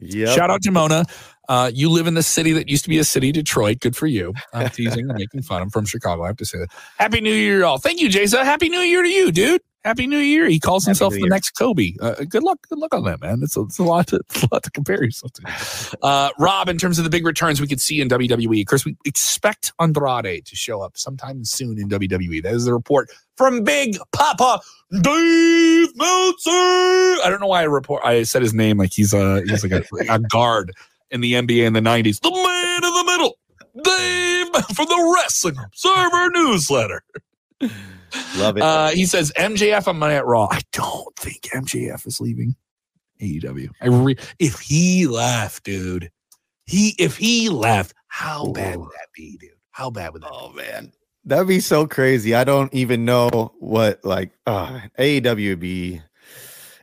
[0.00, 0.36] Yep.
[0.36, 1.04] shout out to Mona.
[1.48, 3.80] Uh, you live in the city that used to be a city, Detroit.
[3.80, 4.32] Good for you.
[4.52, 5.62] I'm teasing, I'm making fun.
[5.62, 6.22] I'm from Chicago.
[6.24, 6.68] I have to say that.
[6.98, 7.78] Happy New Year, y'all.
[7.78, 8.44] Thank you, Jason.
[8.44, 9.60] Happy New Year to you, dude.
[9.84, 10.46] Happy New Year.
[10.48, 11.30] He calls Happy himself New the Year.
[11.30, 11.92] next Kobe.
[12.00, 12.58] Uh, good luck.
[12.70, 13.40] Good luck on that, man.
[13.42, 15.98] It's a, it's a lot to it's a lot to compare yourself to.
[16.02, 18.86] Uh, Rob, in terms of the big returns we could see in WWE, of course,
[18.86, 22.42] we expect Andrade to show up sometime soon in WWE.
[22.42, 26.50] That is the report from Big Papa Dave Meltzer.
[26.50, 28.02] I don't know why I report.
[28.06, 30.72] I said his name like he's a he's like a, a guard
[31.10, 32.20] in the NBA in the '90s.
[32.20, 33.38] The man in the middle,
[33.82, 37.04] Dave from the Wrestling Observer newsletter.
[38.36, 38.62] Love it.
[38.62, 40.48] Uh, he says MJF on Monday at Raw.
[40.50, 42.54] I don't think MJF is leaving
[43.20, 43.70] AEW.
[43.80, 46.10] I re- if he left, dude,
[46.66, 49.50] he if he left, how bad would that be, dude?
[49.70, 50.30] How bad would that?
[50.32, 50.56] oh be?
[50.56, 50.92] man,
[51.24, 52.34] that'd be so crazy.
[52.34, 56.00] I don't even know what like uh, AEW would be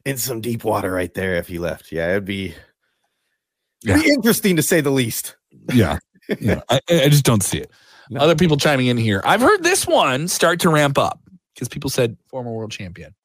[0.05, 1.91] in some deep water right there if he left.
[1.91, 2.55] Yeah, it'd be,
[3.85, 5.35] it'd be interesting to say the least.
[5.73, 5.99] Yeah,
[6.39, 6.61] yeah.
[6.69, 7.71] I, I just don't see it.
[8.09, 8.19] No.
[8.19, 9.21] Other people chiming in here.
[9.23, 11.21] I've heard this one start to ramp up
[11.53, 13.15] because people said former world champion.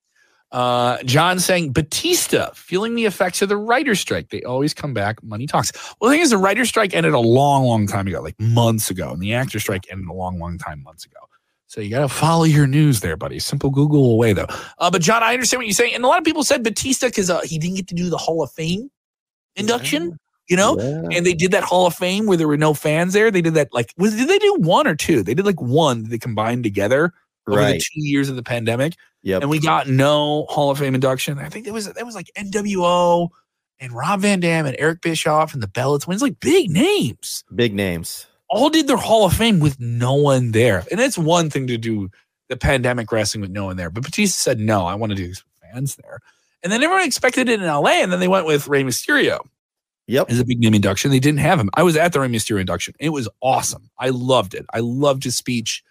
[0.53, 4.31] Uh, John saying Batista feeling the effects of the writer's strike.
[4.31, 5.23] They always come back.
[5.23, 5.73] Money talks.
[6.01, 8.89] Well, the thing is, the writer's strike ended a long, long time ago, like months
[8.89, 11.19] ago, and the actor strike ended a long, long time months ago.
[11.67, 13.41] So you got to follow your news there, buddy.
[13.41, 14.47] Simple Google away though.
[14.79, 17.09] Uh, but John, I understand what you're saying, and a lot of people said Batista
[17.09, 18.89] because uh, he didn't get to do the Hall of Fame
[19.57, 20.17] induction.
[20.49, 21.17] You know, Yeah.
[21.17, 23.31] and they did that Hall of Fame where there were no fans there.
[23.31, 25.23] They did that like was did they do one or two?
[25.23, 27.13] They did like one that they combined together
[27.49, 29.43] over the two years of the pandemic, Yep.
[29.43, 31.39] and we got no Hall of Fame induction.
[31.39, 33.29] I think it was that was like NWO
[33.81, 37.75] and Rob Van Dam and Eric Bischoff and the Bella Twins, like big names, Big
[37.75, 38.27] names.
[38.49, 40.85] all did their Hall of Fame with no one there.
[40.91, 42.09] And it's one thing to do
[42.49, 45.27] the pandemic wrestling with no one there, but Batista said no, I want to do
[45.29, 46.21] this with fans there.
[46.63, 49.41] And then everyone expected it in LA, and then they went with Rey Mysterio
[50.09, 50.31] Yep.
[50.31, 51.11] as a big name induction.
[51.11, 51.71] They didn't have him.
[51.75, 52.95] I was at the Rey Mysterio induction.
[53.01, 53.91] It was awesome.
[53.99, 54.65] I loved it.
[54.73, 55.83] I loved his speech.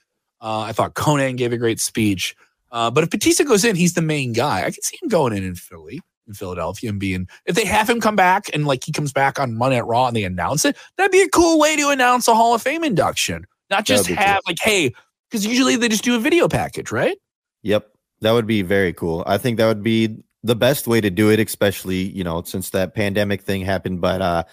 [0.41, 2.35] Uh, I thought Conan gave a great speech.
[2.71, 4.59] Uh, but if Batista goes in, he's the main guy.
[4.59, 7.27] I can see him going in in Philly, in Philadelphia, and being.
[7.45, 10.07] If they have him come back and like he comes back on Monday at Raw
[10.07, 12.83] and they announce it, that'd be a cool way to announce a Hall of Fame
[12.83, 13.45] induction.
[13.69, 14.93] Not just have like, hey,
[15.29, 17.17] because usually they just do a video package, right?
[17.63, 17.89] Yep.
[18.21, 19.23] That would be very cool.
[19.25, 22.69] I think that would be the best way to do it, especially you know since
[22.69, 23.99] that pandemic thing happened.
[23.99, 24.43] But uh,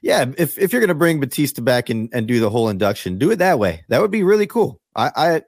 [0.00, 3.30] yeah, if if you're gonna bring Batista back and and do the whole induction, do
[3.30, 3.84] it that way.
[3.88, 4.80] That would be really cool.
[4.94, 5.42] I I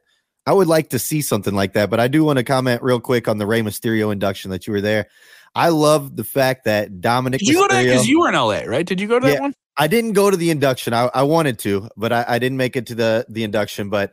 [0.46, 1.88] I would like to see something like that.
[1.88, 4.72] But I do want to comment real quick on the Rey Mysterio induction that you
[4.72, 5.06] were there.
[5.54, 7.40] I love the fact that Dominic.
[7.40, 8.86] Did you Mysterio, go to because you were in LA, right?
[8.86, 9.54] Did you go to that one?
[9.76, 10.92] I didn't go to the induction.
[10.92, 13.88] I, I wanted to, but I, I didn't make it to the the induction.
[13.88, 14.12] But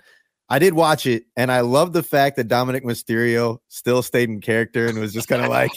[0.49, 4.41] I did watch it, and I love the fact that Dominic Mysterio still stayed in
[4.41, 5.71] character and was just kind of like,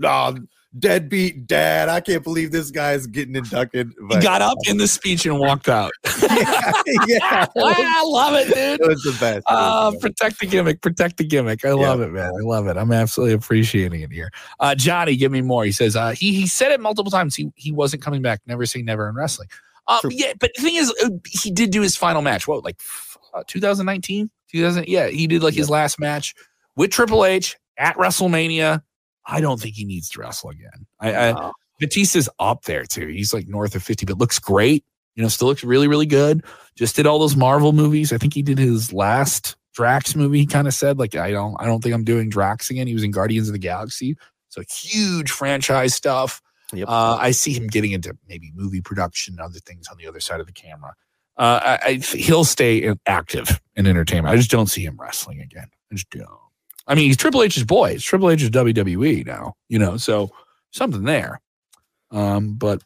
[0.00, 0.36] "No,
[0.78, 1.88] deadbeat dad.
[1.88, 5.68] I can't believe this guy's getting inducted." He got up in the speech and walked
[5.68, 5.90] out.
[6.22, 6.72] yeah,
[7.06, 8.80] yeah, was, I love it, dude.
[8.80, 9.38] it was the best.
[9.38, 10.02] It was Uh, the best.
[10.02, 11.64] protect the gimmick, protect the gimmick.
[11.64, 12.26] I love it, man.
[12.28, 12.76] I love it.
[12.76, 14.30] I'm absolutely appreciating it here.
[14.60, 15.64] Uh, Johnny, give me more.
[15.64, 17.34] He says uh, he he said it multiple times.
[17.34, 18.40] He he wasn't coming back.
[18.46, 19.48] Never say never in wrestling.
[19.88, 22.46] Uh, yeah, but the thing is, uh, he did do his final match.
[22.46, 22.80] What, like
[23.34, 24.88] uh, 2019, 2000?
[24.88, 26.34] Yeah, he did like his last match
[26.76, 28.82] with Triple H at WrestleMania.
[29.26, 30.86] I don't think he needs to wrestle again.
[31.00, 31.52] I, I Wow.
[31.80, 33.08] Batista's up there too.
[33.08, 34.84] He's like north of 50, but looks great.
[35.14, 36.44] You know, still looks really, really good.
[36.76, 38.12] Just did all those Marvel movies.
[38.12, 40.38] I think he did his last Drax movie.
[40.38, 42.86] He kind of said, like, I don't, I don't think I'm doing Drax again.
[42.86, 44.16] He was in Guardians of the Galaxy.
[44.48, 46.40] So huge franchise stuff.
[46.72, 46.88] Yep.
[46.88, 50.20] Uh, I see him getting into maybe movie production and other things on the other
[50.20, 50.94] side of the camera.
[51.36, 54.32] Uh, I, I, he'll stay active in entertainment.
[54.32, 55.66] I just don't see him wrestling again.
[55.90, 56.28] I just don't.
[56.86, 57.92] I mean, he's Triple H's boy.
[57.92, 60.30] It's Triple H's WWE now, you know, so
[60.72, 61.40] something there.
[62.10, 62.82] Um, but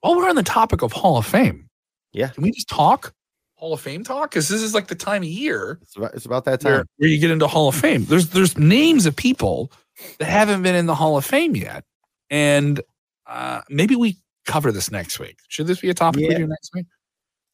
[0.00, 1.68] while we're on the topic of Hall of Fame,
[2.12, 2.28] Yeah.
[2.28, 3.12] can we just talk
[3.56, 4.30] Hall of Fame talk?
[4.30, 6.84] Because this is like the time of year It's about, it's about that time.
[6.98, 8.04] where you get into Hall of Fame.
[8.04, 9.72] There's there's names of people
[10.18, 11.82] that haven't been in the Hall of Fame yet,
[12.30, 12.80] and
[13.26, 14.16] uh, maybe we
[14.46, 15.38] cover this next week.
[15.48, 16.86] Should this be a topic we do next week?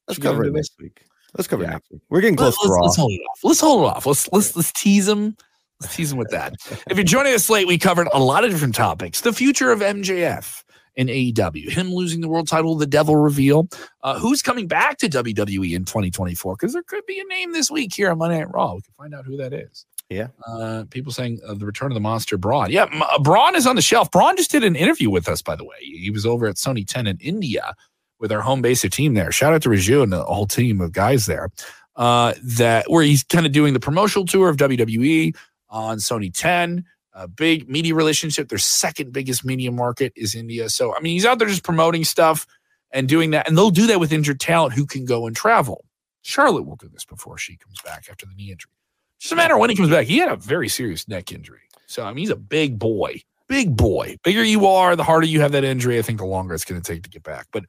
[0.09, 1.05] Let's Should we go cover it next week.
[1.37, 1.71] Let's cover Yeah.
[1.71, 2.03] it next week.
[2.11, 2.83] We're getting close let's, to Raw.
[2.83, 3.41] let's hold it off.
[3.43, 4.07] Let's hold it off.
[4.07, 5.37] Let's let's let's tease them.
[5.81, 6.55] Let's tease them with that.
[6.91, 9.21] if you're joining us late, we covered a lot of different topics.
[9.21, 10.63] The future of MJF
[10.97, 13.69] in AEW, him losing the world title, the Devil reveal,
[14.03, 16.55] uh, who's coming back to WWE in 2024?
[16.55, 18.75] Because there could be a name this week here on Monday Night Raw.
[18.75, 19.87] We can find out who that is.
[20.11, 20.29] Yeah.
[20.47, 22.71] Uh, people saying uh, the return of the monster Braun.
[22.71, 24.11] Yeah, M- uh, Braun is on the shelf.
[24.11, 25.77] Braun just did an interview with us, by the way.
[25.81, 27.75] He was over at Sony 10 in India
[28.19, 29.33] with our home base of team there.
[29.33, 31.51] Shout out to Raju and the whole team of guys there.
[31.97, 35.37] Uh, that where he's kind of doing the promotional tour of WWE
[35.71, 36.85] on Sony 10.
[37.17, 38.49] A big media relationship.
[38.49, 40.69] Their second biggest media market is India.
[40.69, 42.47] So I mean, he's out there just promoting stuff
[42.91, 45.85] and doing that, and they'll do that with injured talent who can go and travel.
[46.23, 48.73] Charlotte will do this before she comes back after the knee injury.
[49.21, 50.07] Just a matter of when he comes back.
[50.07, 51.61] He had a very serious neck injury.
[51.87, 54.17] So I mean, he's a big boy, big boy.
[54.25, 55.99] Bigger you are, the harder you have that injury.
[55.99, 57.47] I think the longer it's going to take to get back.
[57.53, 57.65] But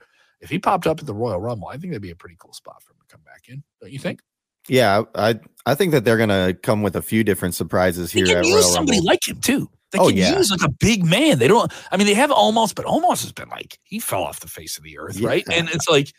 [0.46, 2.54] if he popped up at the Royal Rumble, I think that'd be a pretty cool
[2.54, 3.64] spot for him to come back in.
[3.82, 4.22] Don't you think?
[4.70, 8.28] Yeah, I I think that they're gonna come with a few different surprises They here
[8.28, 9.08] can at use Royal somebody Rumble.
[9.08, 9.70] like him too.
[9.92, 10.38] They Oh, can yeah.
[10.38, 11.38] use like a big man.
[11.40, 11.72] They don't.
[11.92, 14.78] I mean, they have almost, but almost has been like he fell off the face
[14.78, 15.44] of the earth, right?
[15.52, 16.12] And it's like,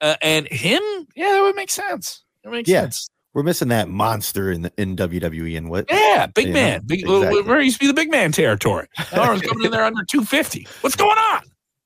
[0.00, 0.82] uh, and him,
[1.14, 2.24] yeah, that would make sense.
[2.44, 2.82] It makes Yeah.
[2.82, 3.08] sense.
[3.34, 5.86] We're missing that monster in the, in WWE and what?
[5.90, 6.82] Yeah, big Yeah, man.
[6.84, 7.00] Big.
[7.08, 7.40] exactly.
[7.42, 8.88] Where used to be the big man territory.
[9.12, 10.66] Now coming in there under two fifty.
[10.82, 11.42] What's going on?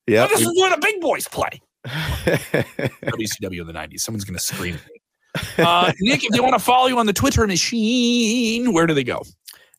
[0.08, 1.60] Yeah, This is where the big boys play.
[1.86, 4.02] WCW in the nineties.
[4.02, 5.64] Someone's gonna scream at me.
[5.64, 9.04] Uh, Nick, if they want to follow you on the Twitter machine, where do they
[9.04, 9.22] go?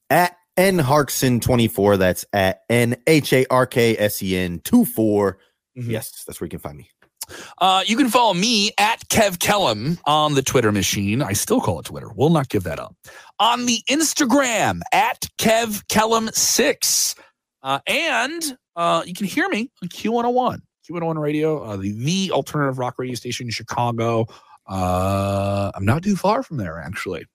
[0.09, 1.97] at N Harksen twenty four.
[1.97, 5.37] That's at N H A R K S E N two four.
[5.77, 5.89] Mhm.
[5.91, 6.89] Yes, that's where you can find me.
[7.57, 11.21] Uh, you can follow me at Kev Kellam on the Twitter machine.
[11.21, 12.09] I still call it Twitter.
[12.15, 12.95] We'll not give that up.
[13.39, 17.17] On the Instagram at Kev Kellam6.
[17.63, 22.79] Uh, and uh, you can hear me on Q101, Q101 radio, uh, the, the alternative
[22.79, 24.25] rock radio station in Chicago.
[24.67, 27.25] Uh, I'm not too far from there, actually.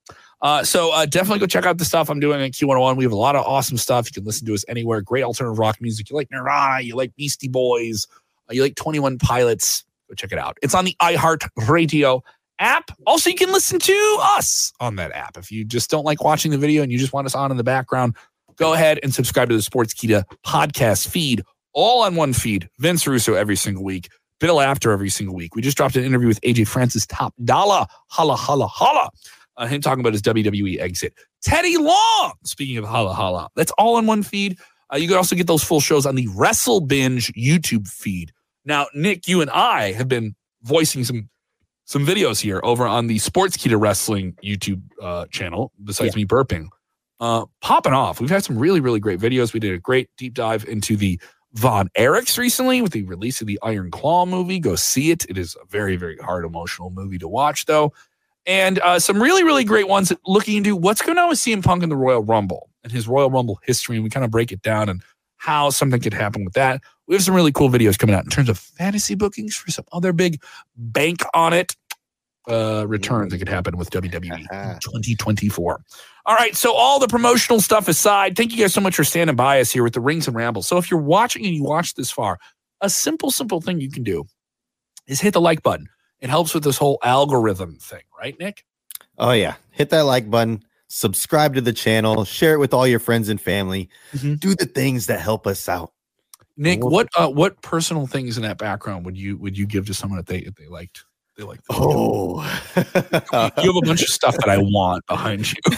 [0.42, 2.96] Uh, so uh, definitely go check out the stuff I'm doing on Q101.
[2.96, 4.08] We have a lot of awesome stuff.
[4.08, 5.00] You can listen to us anywhere.
[5.00, 6.10] Great alternative rock music.
[6.10, 8.06] You like Nirvana, you like Beastie Boys,
[8.50, 10.58] uh, you like 21 Pilots, go check it out.
[10.62, 12.22] It's on the iHeart Radio
[12.58, 12.90] app.
[13.06, 15.36] Also, you can listen to us on that app.
[15.36, 17.56] If you just don't like watching the video and you just want us on in
[17.56, 18.16] the background,
[18.56, 21.42] go ahead and subscribe to the Sportskeeda podcast feed,
[21.74, 22.68] all on one feed.
[22.78, 24.08] Vince Russo every single week,
[24.40, 25.54] Bill Apter every single week.
[25.54, 27.86] We just dropped an interview with AJ Francis Top Dollar.
[28.08, 29.10] Holla, holla, holla.
[29.56, 31.14] Uh, him talking about his WWE exit.
[31.42, 33.48] Teddy Long, speaking of holla, holla.
[33.54, 34.58] That's all on one feed.
[34.92, 38.32] Uh, you can also get those full shows on the WrestleBinge YouTube feed.
[38.64, 41.28] Now, Nick, you and I have been voicing some
[41.84, 45.72] some videos here over on the Sportskeeda Wrestling YouTube uh, channel.
[45.82, 46.68] Besides me burping,
[47.20, 48.20] uh, popping off.
[48.20, 49.52] We've had some really really great videos.
[49.52, 51.20] We did a great deep dive into the
[51.54, 54.58] Von Erichs recently with the release of the Iron Claw movie.
[54.58, 55.24] Go see it.
[55.28, 57.92] It is a very very hard emotional movie to watch though,
[58.46, 61.82] and uh, some really really great ones looking into what's going on with CM Punk
[61.82, 62.70] in the Royal Rumble.
[62.82, 65.02] and his Royal Rumble history, and we kind of break it down and
[65.36, 66.80] how something could happen with that.
[67.08, 69.84] We have some really cool videos coming out in terms of fantasy bookings for some
[69.92, 70.40] other big
[70.76, 71.74] bank on it
[72.48, 75.84] uh, returns that could happen with WWE 2024.
[76.24, 79.36] All right, so all the promotional stuff aside, thank you guys so much for standing
[79.36, 80.66] by us here with the Rings and Rambles.
[80.66, 82.38] So if you're watching and you watch this far,
[82.80, 84.24] a simple, simple thing you can do
[85.06, 85.88] is hit the like button.
[86.20, 88.64] It helps with this whole algorithm thing, right, Nick?
[89.18, 93.00] Oh yeah, hit that like button, subscribe to the channel, share it with all your
[93.00, 93.88] friends and family.
[94.12, 94.38] Mhm.
[94.38, 95.92] Do the things that help us out.
[96.56, 99.94] Nick, what uh, what personal things in that background would you would you give to
[99.94, 101.04] someone that they if they liked
[101.42, 101.66] they liked?
[101.66, 101.92] the video?
[103.32, 105.58] Oh, you have a bunch of stuff that I want behind you.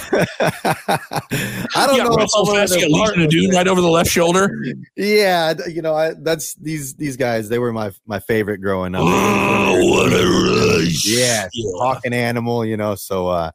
[1.76, 2.10] I don't You know.
[2.12, 4.10] if Russell I'm willing to Fest, you got part of Doom right over the left
[4.10, 4.50] shoulder.
[4.96, 7.48] Yeah, you know, I, that's these these guys.
[7.48, 9.02] They were my my favorite growing up.
[9.04, 11.04] Oh, what a rush.
[11.06, 11.48] Yeah,
[11.78, 12.64] talking animal.
[12.64, 13.50] You know, so uh,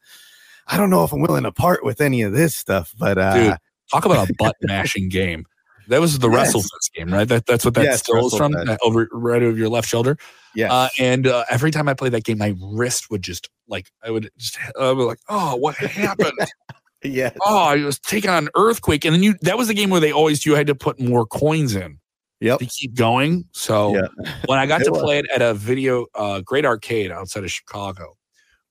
[0.67, 3.33] I don't know if I'm willing to part with any of this stuff, but uh,
[3.33, 3.57] Dude,
[3.91, 5.45] talk about a butt mashing game.
[5.89, 6.53] That was the Yes.
[6.53, 7.27] WrestleFest game, right?
[7.27, 10.17] That, that's what that Yes, still is from, that over right over your left shoulder.
[10.55, 13.91] yeah, Uh, and uh, every time I played that game, my wrist would just like
[14.03, 16.37] I would just I would like, oh, what happened?
[17.03, 19.89] yeah, oh, I was taking on an earthquake, and then you that was the game
[19.89, 21.99] where they always you had to put more coins in
[22.39, 22.59] yep.
[22.59, 23.45] to keep going.
[23.51, 24.07] So Yeah.
[24.45, 25.01] when I got to was.
[25.01, 28.15] play it at a video, uh, great arcade outside of Chicago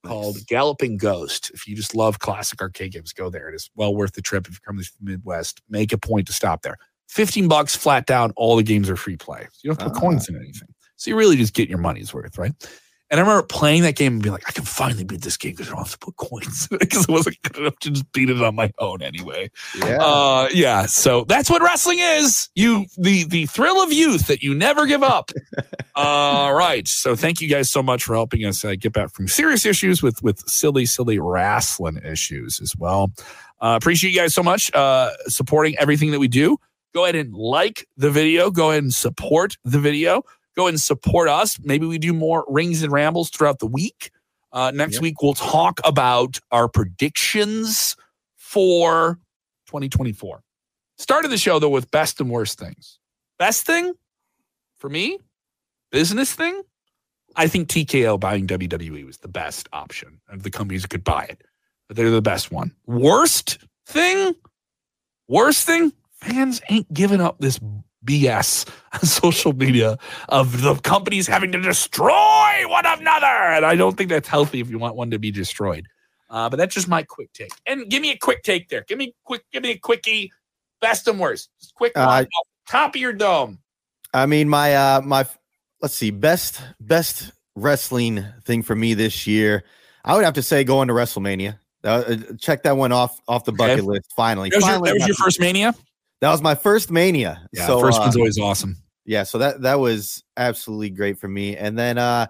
[0.05, 0.45] called Nice.
[0.45, 1.51] Galloping Ghost.
[1.55, 3.49] If you just love classic arcade games, go there.
[3.49, 4.47] It is well worth the trip.
[4.47, 6.77] If you come to the Midwest, make a point to stop there.
[7.09, 8.33] 15 bucks flat down.
[8.37, 9.41] All the games are free play.
[9.53, 10.01] So you don't have to put Ah.
[10.01, 10.69] coins in anything.
[10.97, 12.53] So you really just get your money's worth, right?
[13.11, 15.53] And I remember playing that game and being like, I can finally beat this game
[15.53, 17.91] because I don't have to put coins in it because I wasn't good enough to
[17.91, 19.51] just beat it on my own anyway.
[19.79, 19.97] yeah.
[19.99, 20.85] Uh, yeah.
[20.85, 22.51] So that's what wrestling is.
[22.55, 25.31] You the the thrill of youth that you never give up.
[25.95, 26.87] All right.
[26.87, 30.03] So thank you guys so much for helping us uh, get back from serious issues
[30.03, 33.11] with with silly silly wrestling issues as well.
[33.61, 36.59] Uh, appreciate you guys so much uh, supporting everything that we do.
[36.95, 38.51] Go ahead and like the video.
[38.51, 40.23] Go ahead and support the video.
[40.57, 41.59] Go ahead and support us.
[41.63, 44.11] Maybe we do more rings and rambles throughout the week.
[44.53, 45.01] Uh, next Yeah.
[45.03, 47.95] week we'll talk about our predictions
[48.37, 49.19] for
[49.67, 50.43] 2024.
[50.97, 52.99] Started the show though with best and worst things.
[53.39, 53.93] Best thing
[54.79, 55.19] for me,
[55.93, 56.63] business thing.
[57.37, 61.25] I think TKO buying WWE was the best option of the companies that could buy
[61.25, 61.43] it.
[61.87, 62.75] But they're the best one.
[62.87, 64.35] Worst thing,
[65.29, 67.61] worst thing, fans ain't giving up this
[68.05, 69.99] BS on social media
[70.29, 73.27] of the companies having to destroy one another.
[73.27, 75.87] And I don't think that's healthy if you want one to be destroyed.
[76.31, 77.53] Uh, but that's just my quick take.
[77.67, 78.85] And give me a quick take there.
[78.87, 80.31] Give me quick, give me a quickie,
[80.81, 81.49] best and worst.
[81.61, 83.59] Just quick Uh, one, off the top of your dome.
[84.13, 85.27] I mean, my uh my
[85.81, 89.65] let's see, best best wrestling thing for me this year.
[90.05, 91.59] I would have to say going to WrestleMania.
[91.85, 93.69] Uh, uh, check that one off off the Okay.
[93.69, 94.13] bucket list.
[94.17, 95.75] Finally, That was, your, finally that was your first mania.
[96.21, 97.49] That was my first Mania.
[97.53, 98.77] Yeah, so first uh, one's always awesome.
[99.05, 101.57] yeah, so that that was absolutely great for me.
[101.57, 102.27] And then uh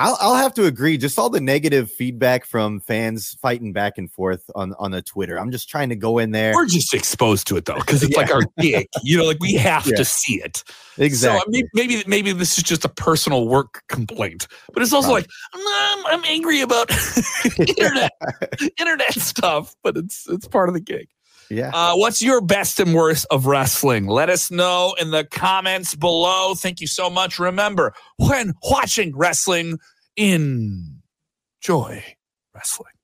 [0.00, 0.96] I'll I'll have to agree.
[0.96, 5.36] Just all the negative feedback from fans fighting back and forth on on the Twitter.
[5.38, 6.54] I'm just trying to go in there.
[6.54, 8.86] We're just exposed to it though, because it's like our gig.
[9.02, 9.96] You know, like we have Yeah.
[9.96, 10.62] to see it.
[10.98, 11.62] Exactly.
[11.62, 15.26] So maybe, maybe this is just a personal work complaint, but it's also Right.
[15.26, 16.90] like I'm, I'm angry about
[17.58, 18.12] internet
[18.78, 21.08] internet stuff, but it's it's part of the gig.
[21.50, 21.70] Yeah.
[21.72, 24.06] Uh, what's your best and worst of wrestling?
[24.06, 26.54] Let us know in the comments below.
[26.54, 27.38] Thank you so much.
[27.38, 29.78] Remember, when watching wrestling,
[30.16, 32.04] enjoy
[32.54, 32.97] wrestling.